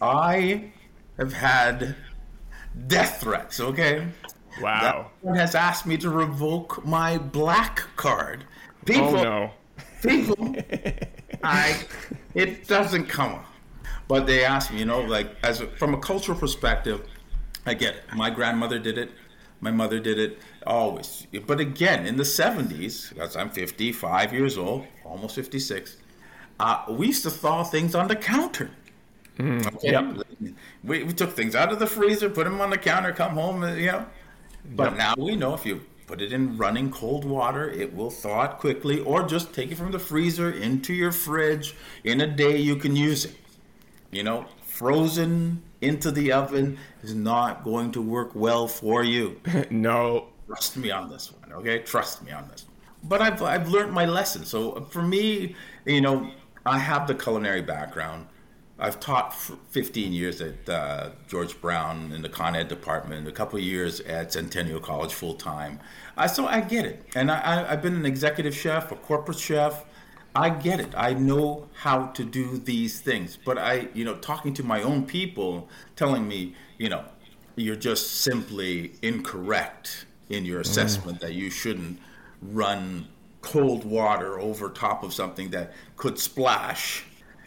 [0.01, 0.71] I
[1.19, 1.97] have had
[2.87, 4.07] death threats, okay?
[4.61, 5.11] Wow.
[5.23, 8.45] That has asked me to revoke my black card.
[8.85, 9.51] People, oh, no.
[10.03, 10.57] people,
[11.43, 11.81] I,
[12.35, 13.47] it doesn't come up.
[14.07, 17.07] But they ask me, you know, like as a, from a cultural perspective,
[17.67, 18.05] I get it.
[18.15, 19.11] My grandmother did it.
[19.61, 21.27] My mother did it always.
[21.47, 25.97] But again, in the 70s, because I'm 55 years old, almost 56,
[26.61, 28.71] uh, we used to thaw things on the counter.
[29.39, 29.93] Mm, okay?
[29.93, 30.55] Yep.
[30.85, 33.63] We, we took things out of the freezer, put them on the counter, come home,
[33.79, 34.07] you know.
[34.65, 34.97] But yep.
[34.97, 38.59] now we know if you put it in running cold water, it will thaw it
[38.59, 41.75] quickly, or just take it from the freezer into your fridge.
[42.05, 43.35] In a day, you can use it.
[44.11, 49.41] You know, frozen into the oven is not going to work well for you.
[49.71, 50.29] no.
[50.47, 51.79] Trust me on this one, okay?
[51.81, 52.67] Trust me on this.
[53.03, 54.45] But I've, I've learned my lesson.
[54.45, 56.31] So for me, you know,
[56.67, 58.27] I have the culinary background.
[58.79, 63.33] I've taught for 15 years at uh, George Brown in the Con Ed department, a
[63.33, 65.79] couple of years at Centennial College full time.
[66.17, 67.07] Uh, so I get it.
[67.15, 69.85] And I, I, I've been an executive chef, a corporate chef,
[70.37, 70.93] I get it.
[70.97, 73.39] I know how to do these things.
[73.43, 77.05] But I, you know, talking to my own people, telling me, you know,
[77.55, 81.21] you're just simply incorrect in your assessment mm.
[81.21, 82.01] that you shouldn't
[82.43, 83.07] run
[83.43, 87.05] cold water over top of something that could splash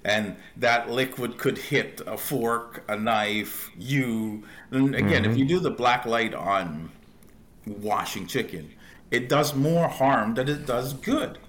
[0.07, 4.43] and that liquid could hit a fork, a knife, you.
[4.71, 5.31] And again, mm-hmm.
[5.31, 6.89] if you do the black light on
[7.65, 8.71] washing chicken,
[9.11, 11.39] it does more harm than it does good.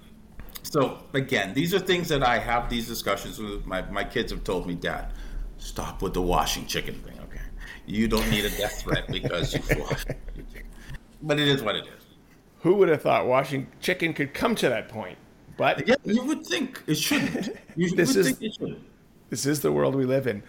[0.63, 4.43] So again, these are things that I have these discussions with my my kids have
[4.43, 5.13] told me, Dad,
[5.57, 7.17] stop with the washing chicken thing.
[7.23, 7.41] Okay,
[7.85, 10.09] you don't need a death threat because you washed.
[11.21, 12.05] But it is what it is.
[12.61, 15.17] Who would have thought washing chicken could come to that point?
[15.59, 17.49] But yeah, you would think it shouldn't.
[17.75, 18.79] You this is, think it shouldn't.
[19.29, 20.41] This is the world we live in.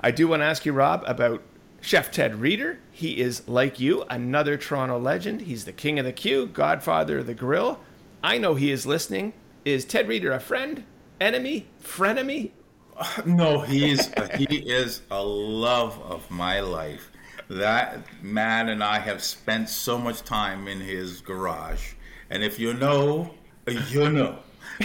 [0.00, 1.42] I do want to ask you, Rob, about
[1.80, 2.78] Chef Ted Reader.
[2.92, 5.40] He is like you, another Toronto legend.
[5.40, 7.80] He's the king of the queue, godfather of the grill.
[8.22, 9.32] I know he is listening.
[9.64, 10.84] Is Ted Reader a friend,
[11.20, 12.52] enemy, frenemy?
[13.26, 17.10] No, he's he is a love of my life.
[17.50, 21.94] That man and I have spent so much time in his garage,
[22.30, 23.34] and if you know,
[23.66, 24.38] you know.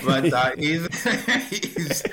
[0.05, 0.87] But uh, he's
[1.49, 2.03] he's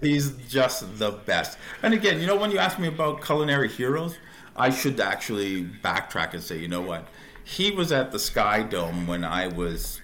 [0.00, 1.58] he's just the best.
[1.82, 4.16] And again, you know, when you ask me about culinary heroes,
[4.56, 7.06] I should actually backtrack and say, you know what?
[7.44, 10.00] he was at the Sky Dome when I was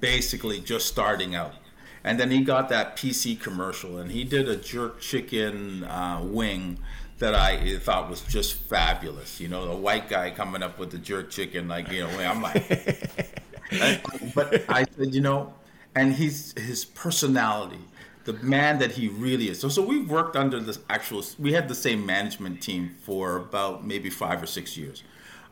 [0.00, 1.54] basically just starting out.
[2.02, 6.78] And then he got that PC commercial and he did a jerk chicken uh, wing
[7.18, 9.38] that I thought was just fabulous.
[9.38, 12.42] You know, the white guy coming up with the jerk chicken, like, you know, I'm
[12.42, 13.42] like,
[14.34, 15.52] but I said, you know,
[15.94, 17.80] and he's his personality,
[18.24, 19.60] the man that he really is.
[19.60, 21.24] So, so we've worked under this actual.
[21.38, 25.02] We had the same management team for about maybe five or six years.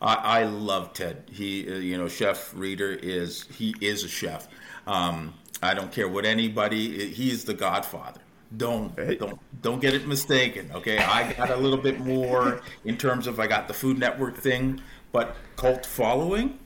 [0.02, 1.24] I, I love Ted.
[1.30, 4.48] He, uh, you know, Chef Reader is he is a chef.
[4.86, 7.10] Um, I don't care what anybody.
[7.10, 8.20] He is the Godfather.
[8.56, 10.70] Don't don't don't get it mistaken.
[10.74, 14.36] Okay, I got a little bit more in terms of I got the Food Network
[14.36, 14.80] thing,
[15.12, 16.58] but cult following,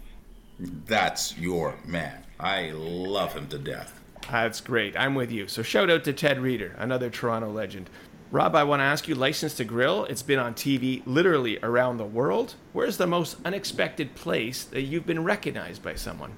[0.58, 2.24] that's your man.
[2.38, 4.00] I love him to death.
[4.30, 4.96] That's great.
[4.96, 5.48] I'm with you.
[5.48, 7.90] So shout out to Ted Reader, another Toronto legend.
[8.30, 11.98] Rob, I want to ask you, License to Grill, it's been on TV literally around
[11.98, 12.54] the world.
[12.72, 16.36] Where's the most unexpected place that you've been recognized by someone?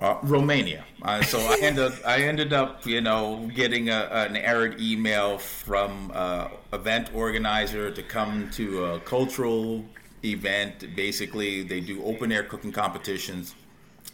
[0.00, 0.84] Uh, Romania.
[1.02, 6.12] Uh, so I ended I ended up you know getting a, an arid email from
[6.14, 9.84] uh, event organizer to come to a cultural
[10.32, 10.94] event.
[10.94, 13.54] Basically, they do open air cooking competitions,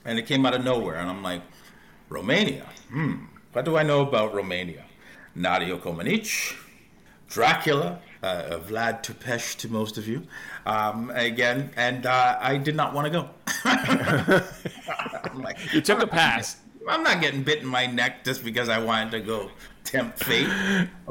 [0.04, 0.96] and it came out of nowhere.
[0.96, 1.42] And I'm like,
[2.08, 2.66] Romania.
[2.90, 3.24] Hmm.
[3.52, 4.84] What do I know about Romania?
[5.34, 6.54] Nadia Comaneci,
[7.28, 10.22] Dracula, uh, Vlad Tepes to most of you,
[10.66, 13.30] um, again, and uh, I did not want to go.
[15.34, 16.58] like, you took a pass.
[16.88, 19.50] I'm not getting bit in my neck just because I wanted to go
[19.84, 20.48] tempt fate.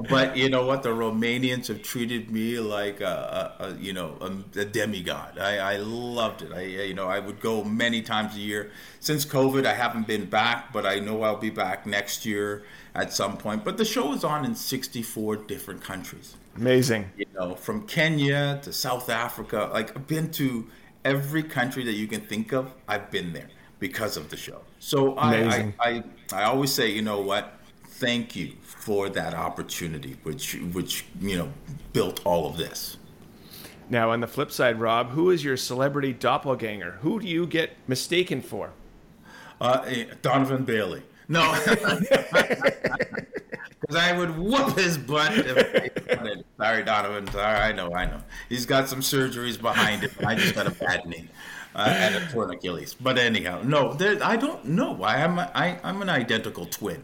[0.10, 0.84] but you know what?
[0.84, 5.38] The Romanians have treated me like a, a, a you know a, a, demigod.
[5.40, 6.52] I, I loved it.
[6.52, 8.72] I you know I would go many times a year.
[9.00, 12.64] Since COVID, I haven't been back, but I know I'll be back next year
[12.96, 13.64] at some point.
[13.64, 16.36] But the show is on in 64 different countries.
[16.56, 17.10] Amazing.
[17.18, 19.70] You know, from Kenya to South Africa.
[19.72, 20.68] Like I've been to
[21.06, 22.74] every country that you can think of.
[22.88, 23.48] I've been there
[23.80, 24.62] because of the show.
[24.80, 26.04] So I, I, I,
[26.34, 27.61] I always say, you know what?
[28.02, 31.54] Thank you for that opportunity, which which you know
[31.94, 32.98] built all of this.
[33.92, 36.98] Now, on the flip side, Rob, who is your celebrity doppelganger?
[37.02, 38.72] Who do you get mistaken for?
[39.60, 41.04] Uh, eh, Donovan Bailey.
[41.28, 41.56] No,
[43.82, 45.34] because I would whoop his butt.
[45.36, 47.28] If Sorry, Donovan.
[47.32, 48.24] Sorry, I know, I know.
[48.50, 50.12] He's got some surgeries behind him.
[50.26, 51.28] I just got a bad knee
[51.76, 52.96] uh, and a torn Achilles.
[52.96, 55.04] But anyhow, no, there, I don't know.
[55.04, 57.04] I am I, I'm an identical twin.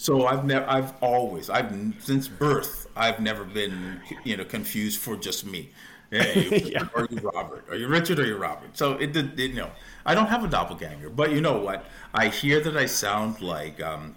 [0.00, 5.16] So I've never, I've always, I've since birth, I've never been, you know, confused for
[5.16, 5.70] just me.
[6.12, 6.86] Hey, yeah.
[6.94, 7.64] are you Robert?
[7.68, 8.20] Are you Richard?
[8.20, 8.78] Or are you Robert?
[8.78, 9.72] So it did, you know,
[10.06, 11.84] I don't have a doppelganger, but you know what?
[12.14, 14.14] I hear that I sound like um,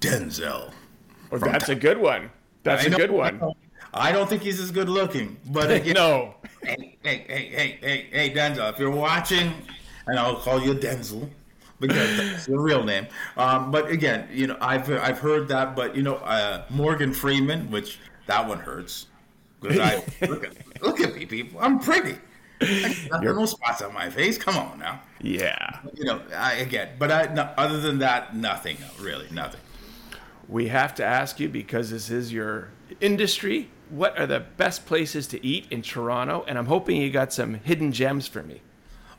[0.00, 0.70] Denzel.
[1.30, 2.30] Well, that's a good one.
[2.62, 3.40] That's a good one.
[3.94, 6.34] I don't think he's as good looking, but again, no.
[6.62, 9.54] Hey, hey, hey, hey, hey, hey, Denzel, if you're watching,
[10.06, 11.30] and I'll call you Denzel
[11.80, 13.06] because that's your real name.
[13.36, 17.70] Um, but again, you know, I've I've heard that, but you know, uh, Morgan Freeman,
[17.70, 19.06] which that one hurts
[19.68, 21.60] I look at look at me, people.
[21.60, 22.16] I'm pretty.
[23.22, 24.36] You're no spots on my face.
[24.36, 25.00] Come on now.
[25.20, 25.80] Yeah.
[25.94, 28.76] You know, I again, but I, no, other than that, nothing.
[28.98, 29.60] Really, nothing.
[30.48, 32.68] We have to ask you because this is your
[33.00, 33.70] industry.
[33.88, 36.44] What are the best places to eat in Toronto?
[36.46, 38.60] And I'm hoping you got some hidden gems for me.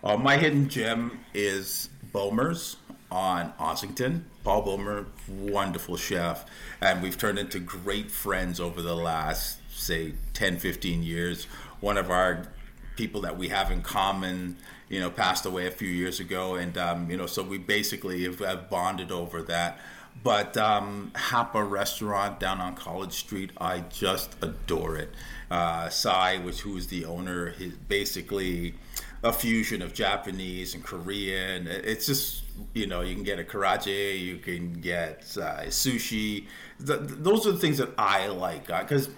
[0.03, 2.77] Uh, my hidden gem is Boehmer's
[3.11, 4.23] on Ossington.
[4.43, 6.45] Paul Boehmer, wonderful chef,
[6.81, 11.45] and we've turned into great friends over the last, say, 10, 15 years.
[11.79, 12.47] One of our
[12.95, 14.57] people that we have in common,
[14.89, 18.23] you know, passed away a few years ago, and um, you know, so we basically
[18.23, 19.79] have, have bonded over that.
[20.23, 25.09] But um, Hapa Restaurant down on College Street, I just adore it.
[25.49, 28.75] Uh, Sai, which who is the owner, he's basically
[29.23, 31.67] a fusion of Japanese and Korean.
[31.67, 36.47] It's just you know you can get a karaage, you can get uh, sushi.
[36.79, 39.11] The, those are the things that I like because uh,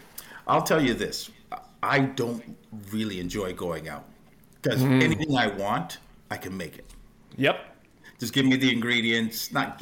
[0.47, 1.29] I'll tell you this:
[1.81, 2.57] I don't
[2.91, 4.05] really enjoy going out
[4.61, 5.01] because mm.
[5.01, 5.99] anything I want,
[6.29, 6.85] I can make it.
[7.37, 7.69] Yep.
[8.19, 9.51] Just give me the ingredients.
[9.51, 9.81] Not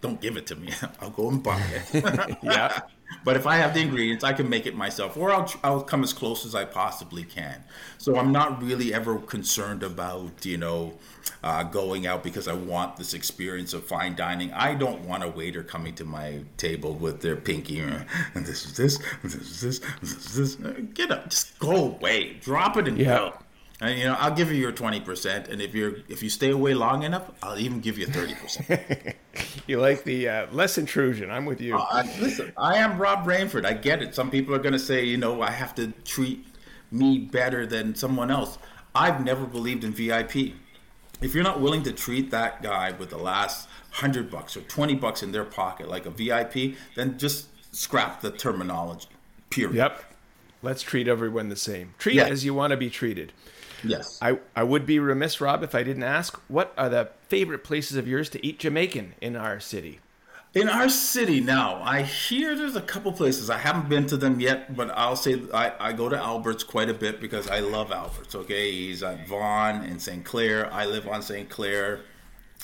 [0.00, 0.72] don't give it to me.
[1.00, 1.60] I'll go and buy
[1.92, 2.38] it.
[2.42, 2.80] yeah.
[3.24, 6.02] But if I have the ingredients, I can make it myself, or I'll, I'll come
[6.02, 7.62] as close as I possibly can.
[7.98, 10.94] So I'm not really ever concerned about, you know,
[11.42, 14.52] uh, going out because I want this experience of fine dining.
[14.52, 18.76] I don't want a waiter coming to my table with their pinky, and this is
[18.76, 20.74] this, this is this, this is this.
[20.94, 23.16] Get up, just go away, drop it and yeah.
[23.16, 23.34] go.
[23.82, 26.50] And you know, I'll give you your twenty percent, and if you're if you stay
[26.50, 29.16] away long enough, I'll even give you thirty percent.
[29.66, 31.30] you like the uh, less intrusion?
[31.30, 31.76] I'm with you.
[31.76, 33.64] Uh, listen, I am Rob Rainford.
[33.64, 34.14] I get it.
[34.14, 36.46] Some people are going to say, you know, I have to treat
[36.90, 38.58] me better than someone else.
[38.94, 40.52] I've never believed in VIP.
[41.22, 44.94] If you're not willing to treat that guy with the last hundred bucks or twenty
[44.94, 49.08] bucks in their pocket like a VIP, then just scrap the terminology.
[49.48, 49.74] Period.
[49.76, 50.04] Yep.
[50.62, 51.94] Let's treat everyone the same.
[51.98, 52.26] Treat Yeah.
[52.26, 53.32] as you want to be treated.
[53.84, 54.18] Yes.
[54.20, 57.96] I, I would be remiss, Rob, if I didn't ask what are the favorite places
[57.96, 60.00] of yours to eat Jamaican in our city?
[60.52, 63.50] In our city now, I hear there's a couple places.
[63.50, 66.90] I haven't been to them yet, but I'll say I, I go to Albert's quite
[66.90, 68.34] a bit because I love Albert's.
[68.34, 70.24] Okay, he's at Vaughan and St.
[70.24, 70.72] Clair.
[70.72, 71.48] I live on St.
[71.48, 72.00] Clair.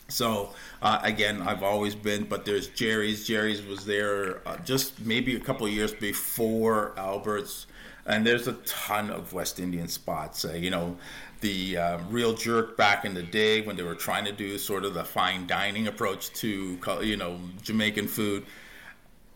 [0.09, 0.51] So
[0.83, 3.25] uh, again, I've always been, but there's Jerry's.
[3.25, 7.67] Jerry's was there uh, just maybe a couple of years before Albert's,
[8.07, 10.45] and there's a ton of West Indian spots.
[10.45, 10.97] Uh, you know,
[11.41, 14.85] the uh, real jerk back in the day when they were trying to do sort
[14.85, 18.47] of the fine dining approach to you know Jamaican food.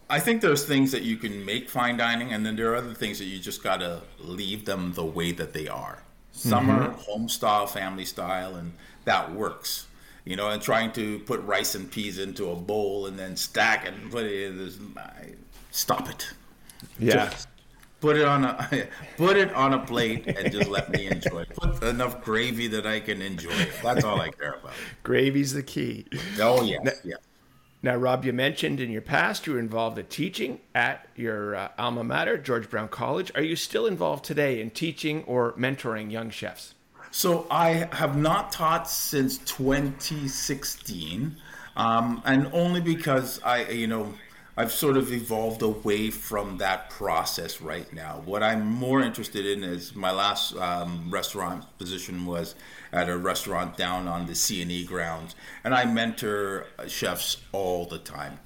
[0.09, 2.95] I think there's things that you can make fine dining, and then there are other
[2.95, 6.03] things that you just gotta leave them the way that they are.
[6.33, 8.73] Some are home style, family style, and
[9.05, 9.87] that works.
[10.25, 13.87] You know, and trying to put rice and peas into a bowl and then stack
[13.87, 14.79] it and put it in this.
[15.71, 16.31] Stop it.
[16.99, 17.31] Yeah.
[17.31, 17.49] Just
[18.01, 21.51] put it on a put it on a plate and just let me enjoy it.
[21.57, 23.71] Put enough gravy that I can enjoy it.
[23.83, 24.73] That's all I care about.
[25.03, 26.07] Gravy's the key.
[26.41, 27.17] Oh yes, yeah.
[27.83, 31.69] Now, Rob, you mentioned in your past you were involved in teaching at your uh,
[31.79, 33.33] alma mater, George Brown College.
[33.35, 36.75] Are you still involved today in teaching or mentoring young chefs?
[37.11, 41.37] So I have not taught since 2016,
[41.77, 44.13] um, and only because I, you know,
[44.61, 48.21] I've sort of evolved away from that process right now.
[48.27, 52.55] What I'm more interested in is my last um, restaurant position was
[52.93, 55.35] at a restaurant down on the CNE grounds,
[55.65, 58.39] and I mentor chefs all the time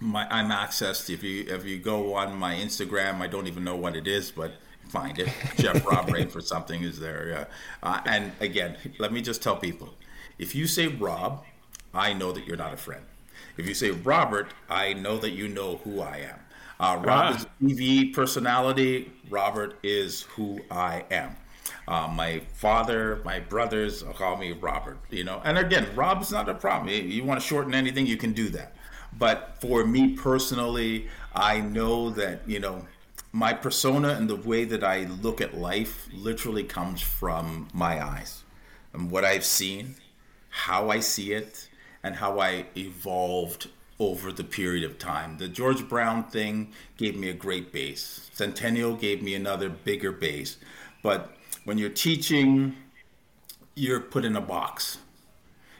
[0.00, 3.76] my I'm accessed if you if you go on my Instagram, I don't even know
[3.76, 4.52] what it is, but
[4.88, 5.28] find it.
[5.56, 7.48] Jeff Rob Rainford something is there.
[7.82, 9.94] Uh, uh, and again, let me just tell people,
[10.38, 11.44] if you say Rob,
[11.92, 13.04] I know that you're not a friend.
[13.60, 16.38] If you say Robert, I know that you know who I am.
[16.80, 17.36] Uh, Rob Ah.
[17.36, 19.12] is a TV personality.
[19.28, 21.36] Robert is who I am.
[21.86, 24.98] Uh, my father, my brothers call me Robert.
[25.10, 26.88] You know, and again, Rob's not a problem.
[26.88, 28.74] You- You want to shorten anything, you can do that.
[29.12, 32.86] But for me personally, I know that you know
[33.30, 38.42] my persona and the way that I look at life literally comes from my eyes
[38.94, 39.96] and what I've seen,
[40.48, 41.68] how I see it,
[42.02, 45.36] and how I evolved over the period of time.
[45.36, 48.30] The George Brown thing gave me a great base.
[48.32, 50.56] Centennial gave me another bigger base.
[51.02, 52.76] But when you're teaching,
[53.74, 54.98] you're put in a box.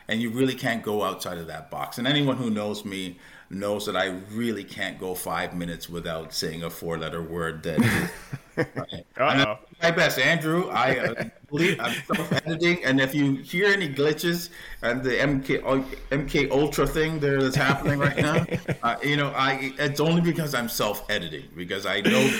[0.07, 1.97] And you really can't go outside of that box.
[1.97, 3.19] And anyone who knows me
[3.51, 7.81] knows that I really can't go five minutes without saying a four letter word that
[8.57, 9.59] And Uh-oh.
[9.83, 10.69] my best, Andrew.
[10.71, 14.51] I uh, believe I'm self-editing, and if you hear any glitches
[14.83, 15.63] and the MK
[16.11, 18.47] MK Ultra thing there that's happening right now,
[18.83, 22.31] uh, you know, I it's only because I'm self-editing because I know,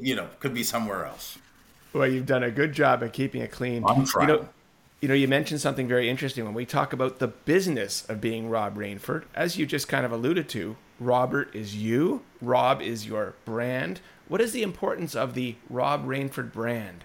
[0.00, 1.38] you know, could be somewhere else.
[1.92, 3.84] Well, you've done a good job of keeping it clean.
[3.86, 4.28] I'm You trying.
[4.28, 4.48] know,
[5.00, 8.50] you know, you mentioned something very interesting when we talk about the business of being
[8.50, 9.24] Rob Rainford.
[9.34, 14.00] As you just kind of alluded to, Robert is you, Rob is your brand.
[14.28, 17.04] What is the importance of the Rob Rainford brand?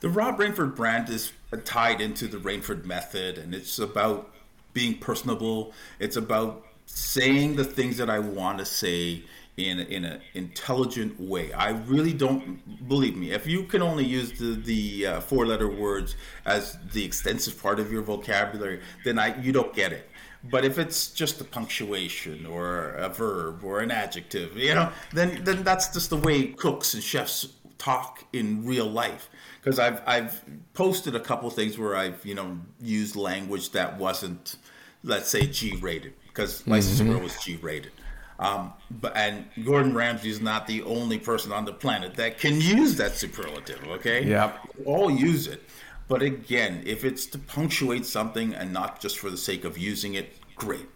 [0.00, 1.32] The Rob Rainford brand is
[1.64, 4.32] tied into the Rainford method, and it's about
[4.72, 5.72] being personable.
[6.00, 9.22] It's about saying the things that I want to say
[9.68, 11.52] in in an intelligent way.
[11.52, 13.32] I really don't believe me.
[13.32, 17.80] If you can only use the the uh, four letter words as the extensive part
[17.80, 20.08] of your vocabulary, then I you don't get it.
[20.42, 25.44] But if it's just a punctuation or a verb or an adjective, you know, then
[25.44, 29.28] then that's just the way cooks and chefs talk in real life.
[29.60, 30.42] Because I've I've
[30.72, 34.56] posted a couple things where I've you know used language that wasn't,
[35.02, 36.14] let's say, G rated.
[36.28, 37.92] Because License to Grill was G rated.
[38.40, 42.58] Um, but and Gordon Ramsay is not the only person on the planet that can
[42.58, 43.86] use that superlative.
[43.86, 44.24] Okay.
[44.24, 44.58] Yep.
[44.78, 45.62] We all use it.
[46.08, 50.14] But again, if it's to punctuate something and not just for the sake of using
[50.14, 50.86] it, great.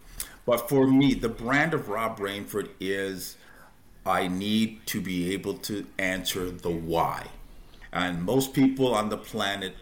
[0.45, 3.37] But for me, the brand of Rob Rainford is
[4.05, 7.27] I need to be able to answer the why.
[7.93, 9.75] And most people on the planet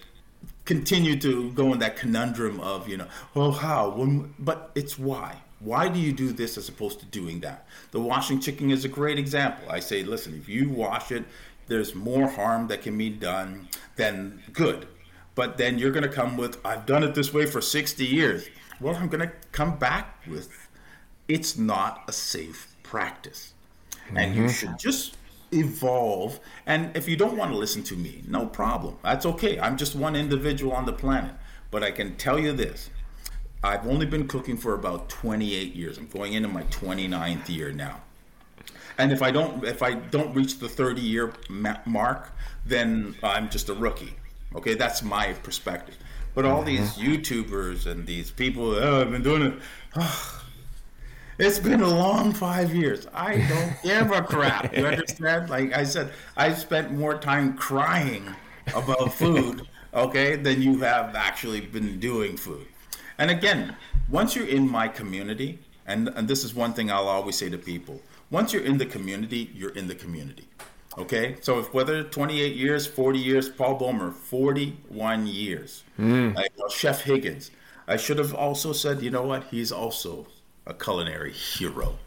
[0.66, 3.90] continue to go in that conundrum of, you know, well, how?
[3.90, 5.38] When, but it's why.
[5.64, 7.66] Why do you do this as opposed to doing that?
[7.92, 9.66] The washing chicken is a great example.
[9.70, 11.24] I say, listen, if you wash it,
[11.68, 14.88] there's more harm that can be done than good.
[15.36, 18.48] But then you're going to come with, I've done it this way for 60 years.
[18.82, 20.50] Well, I'm going to come back with,
[21.28, 23.54] it's not a safe practice.
[24.16, 24.52] And you mm-hmm.
[24.52, 25.18] should just
[25.52, 26.40] evolve.
[26.66, 28.98] And if you don't want to listen to me, no problem.
[29.02, 29.60] That's okay.
[29.60, 31.34] I'm just one individual on the planet.
[31.72, 32.90] But I can tell you this
[33.64, 35.98] I've only been cooking for about 28 years.
[35.98, 38.02] I'm going into my 29th year now.
[38.98, 41.34] And if I don't if I don't reach the 30 year
[41.86, 42.32] mark,
[42.66, 44.16] then I'm just a rookie.
[44.56, 45.98] Okay, that's my perspective.
[46.36, 47.14] But all these mm-hmm.
[47.14, 49.54] YouTubers and these people, oh, I've been doing it.
[49.96, 50.44] Oh,
[51.40, 53.08] it's been a long five years.
[53.14, 54.76] I don't give a crap.
[54.76, 55.50] You understand?
[55.50, 58.28] Like I said, I spent more time crying
[58.76, 62.68] about food, okay, than you have actually been doing food.
[63.18, 63.76] And again,
[64.10, 67.58] once you're in my community, and, and this is one thing I'll always say to
[67.58, 68.02] people
[68.32, 70.48] once you're in the community, you're in the community.
[70.98, 76.36] Okay, so if whether 28 years, 40 years, Paul Boehmer, 41 years, mm.
[76.38, 77.52] uh, Chef Higgins.
[77.88, 79.44] I should have also said, you know what?
[79.46, 80.28] He's also
[80.66, 81.98] a culinary hero.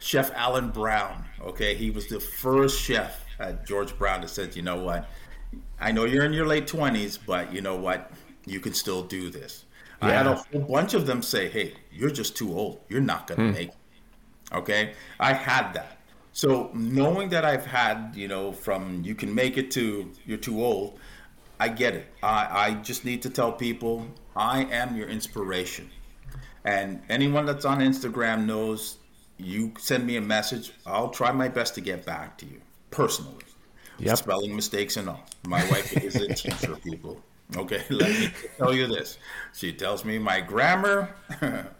[0.00, 4.62] Chef Alan Brown, okay, he was the first chef at George Brown that said, you
[4.62, 5.08] know what,
[5.78, 8.10] I know you're in your late 20s, but you know what,
[8.46, 9.64] you can still do this.
[10.00, 10.08] Yeah.
[10.08, 12.80] I had a whole bunch of them say, hey, you're just too old.
[12.88, 13.52] You're not going to hmm.
[13.52, 13.74] make it.
[14.52, 15.98] Okay, I had that.
[16.32, 20.64] So knowing that I've had, you know, from you can make it to you're too
[20.64, 20.98] old,
[21.58, 22.06] I get it.
[22.22, 25.90] I, I just need to tell people I am your inspiration.
[26.64, 28.96] And anyone that's on Instagram knows
[29.38, 33.44] you send me a message, I'll try my best to get back to you personally.
[33.98, 34.16] Yep.
[34.16, 35.24] Spelling mistakes and all.
[35.46, 37.22] My wife is a teacher, people.
[37.56, 39.18] Okay, let me tell you this.
[39.54, 41.14] She tells me my grammar,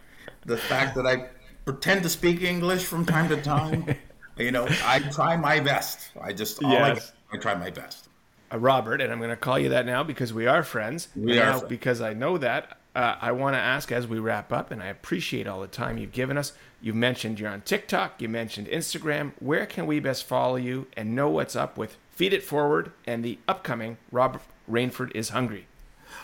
[0.45, 1.29] the fact that I
[1.64, 3.95] pretend to speak English from time to time.
[4.37, 6.11] you know, I try my best.
[6.21, 7.12] I just all yes.
[7.33, 8.09] I, I try my best.
[8.53, 11.09] Uh, Robert, and I'm going to call you that now because we are friends.
[11.14, 11.68] We are friends.
[11.68, 14.87] because I know that uh, I want to ask as we wrap up, and I
[14.87, 16.53] appreciate all the time you've given us.
[16.81, 19.33] You mentioned you're on TikTok, you mentioned Instagram.
[19.39, 23.25] Where can we best follow you and know what's up with Feed It Forward and
[23.25, 25.66] the upcoming Robert Rainford is Hungry?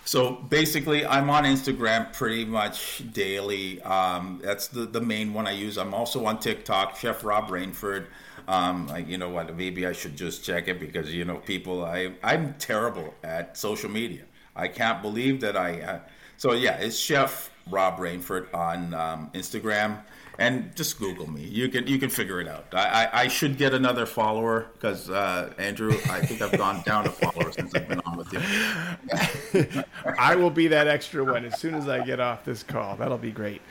[0.04, 3.82] So basically, I'm on Instagram pretty much daily.
[3.82, 5.76] Um, that's the, the main one I use.
[5.76, 8.06] I'm also on TikTok, Chef Rob Rainford.
[8.46, 9.56] Um, like, you know what?
[9.56, 11.84] Maybe I should just check it because you know people.
[11.84, 14.22] I I'm terrible at social media.
[14.54, 15.80] I can't believe that I.
[15.80, 15.98] Uh,
[16.36, 20.02] so yeah, it's Chef Rob Rainford on um, Instagram,
[20.38, 21.42] and just Google me.
[21.42, 22.66] You can you can figure it out.
[22.72, 27.06] I, I, I should get another follower because uh, Andrew, I think I've gone down
[27.06, 29.82] a follower since I've been on with you.
[30.18, 32.96] I will be that extra one as soon as I get off this call.
[32.96, 33.62] That'll be great.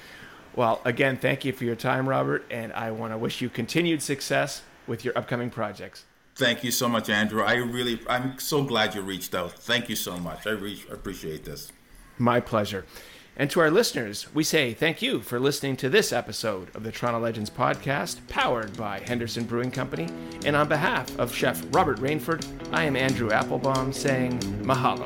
[0.56, 4.02] Well, again, thank you for your time, Robert, and I want to wish you continued
[4.02, 6.06] success with your upcoming projects.
[6.36, 7.44] Thank you so much, Andrew.
[7.44, 9.54] I really, I'm so glad you reached out.
[9.54, 10.48] Thank you so much.
[10.48, 11.72] I re- appreciate this.
[12.18, 12.86] My pleasure.
[13.38, 16.92] And to our listeners, we say thank you for listening to this episode of the
[16.92, 20.08] Toronto Legends podcast, powered by Henderson Brewing Company.
[20.46, 25.06] And on behalf of Chef Robert Rainford, I am Andrew Applebaum saying mahalo.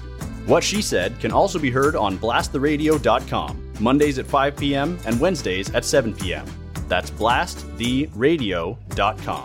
[0.45, 4.97] What She Said can also be heard on blasttheradio.com, Mondays at 5 p.m.
[5.05, 6.45] and Wednesdays at 7 p.m.
[6.87, 9.43] That's blasttheradio.com.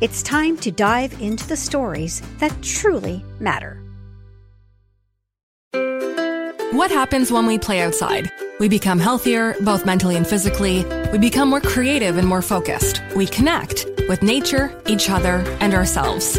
[0.00, 3.82] It's time to dive into the stories that truly matter.
[6.72, 8.30] What happens when we play outside?
[8.60, 10.84] We become healthier, both mentally and physically.
[11.10, 13.02] We become more creative and more focused.
[13.16, 16.38] We connect with nature, each other, and ourselves.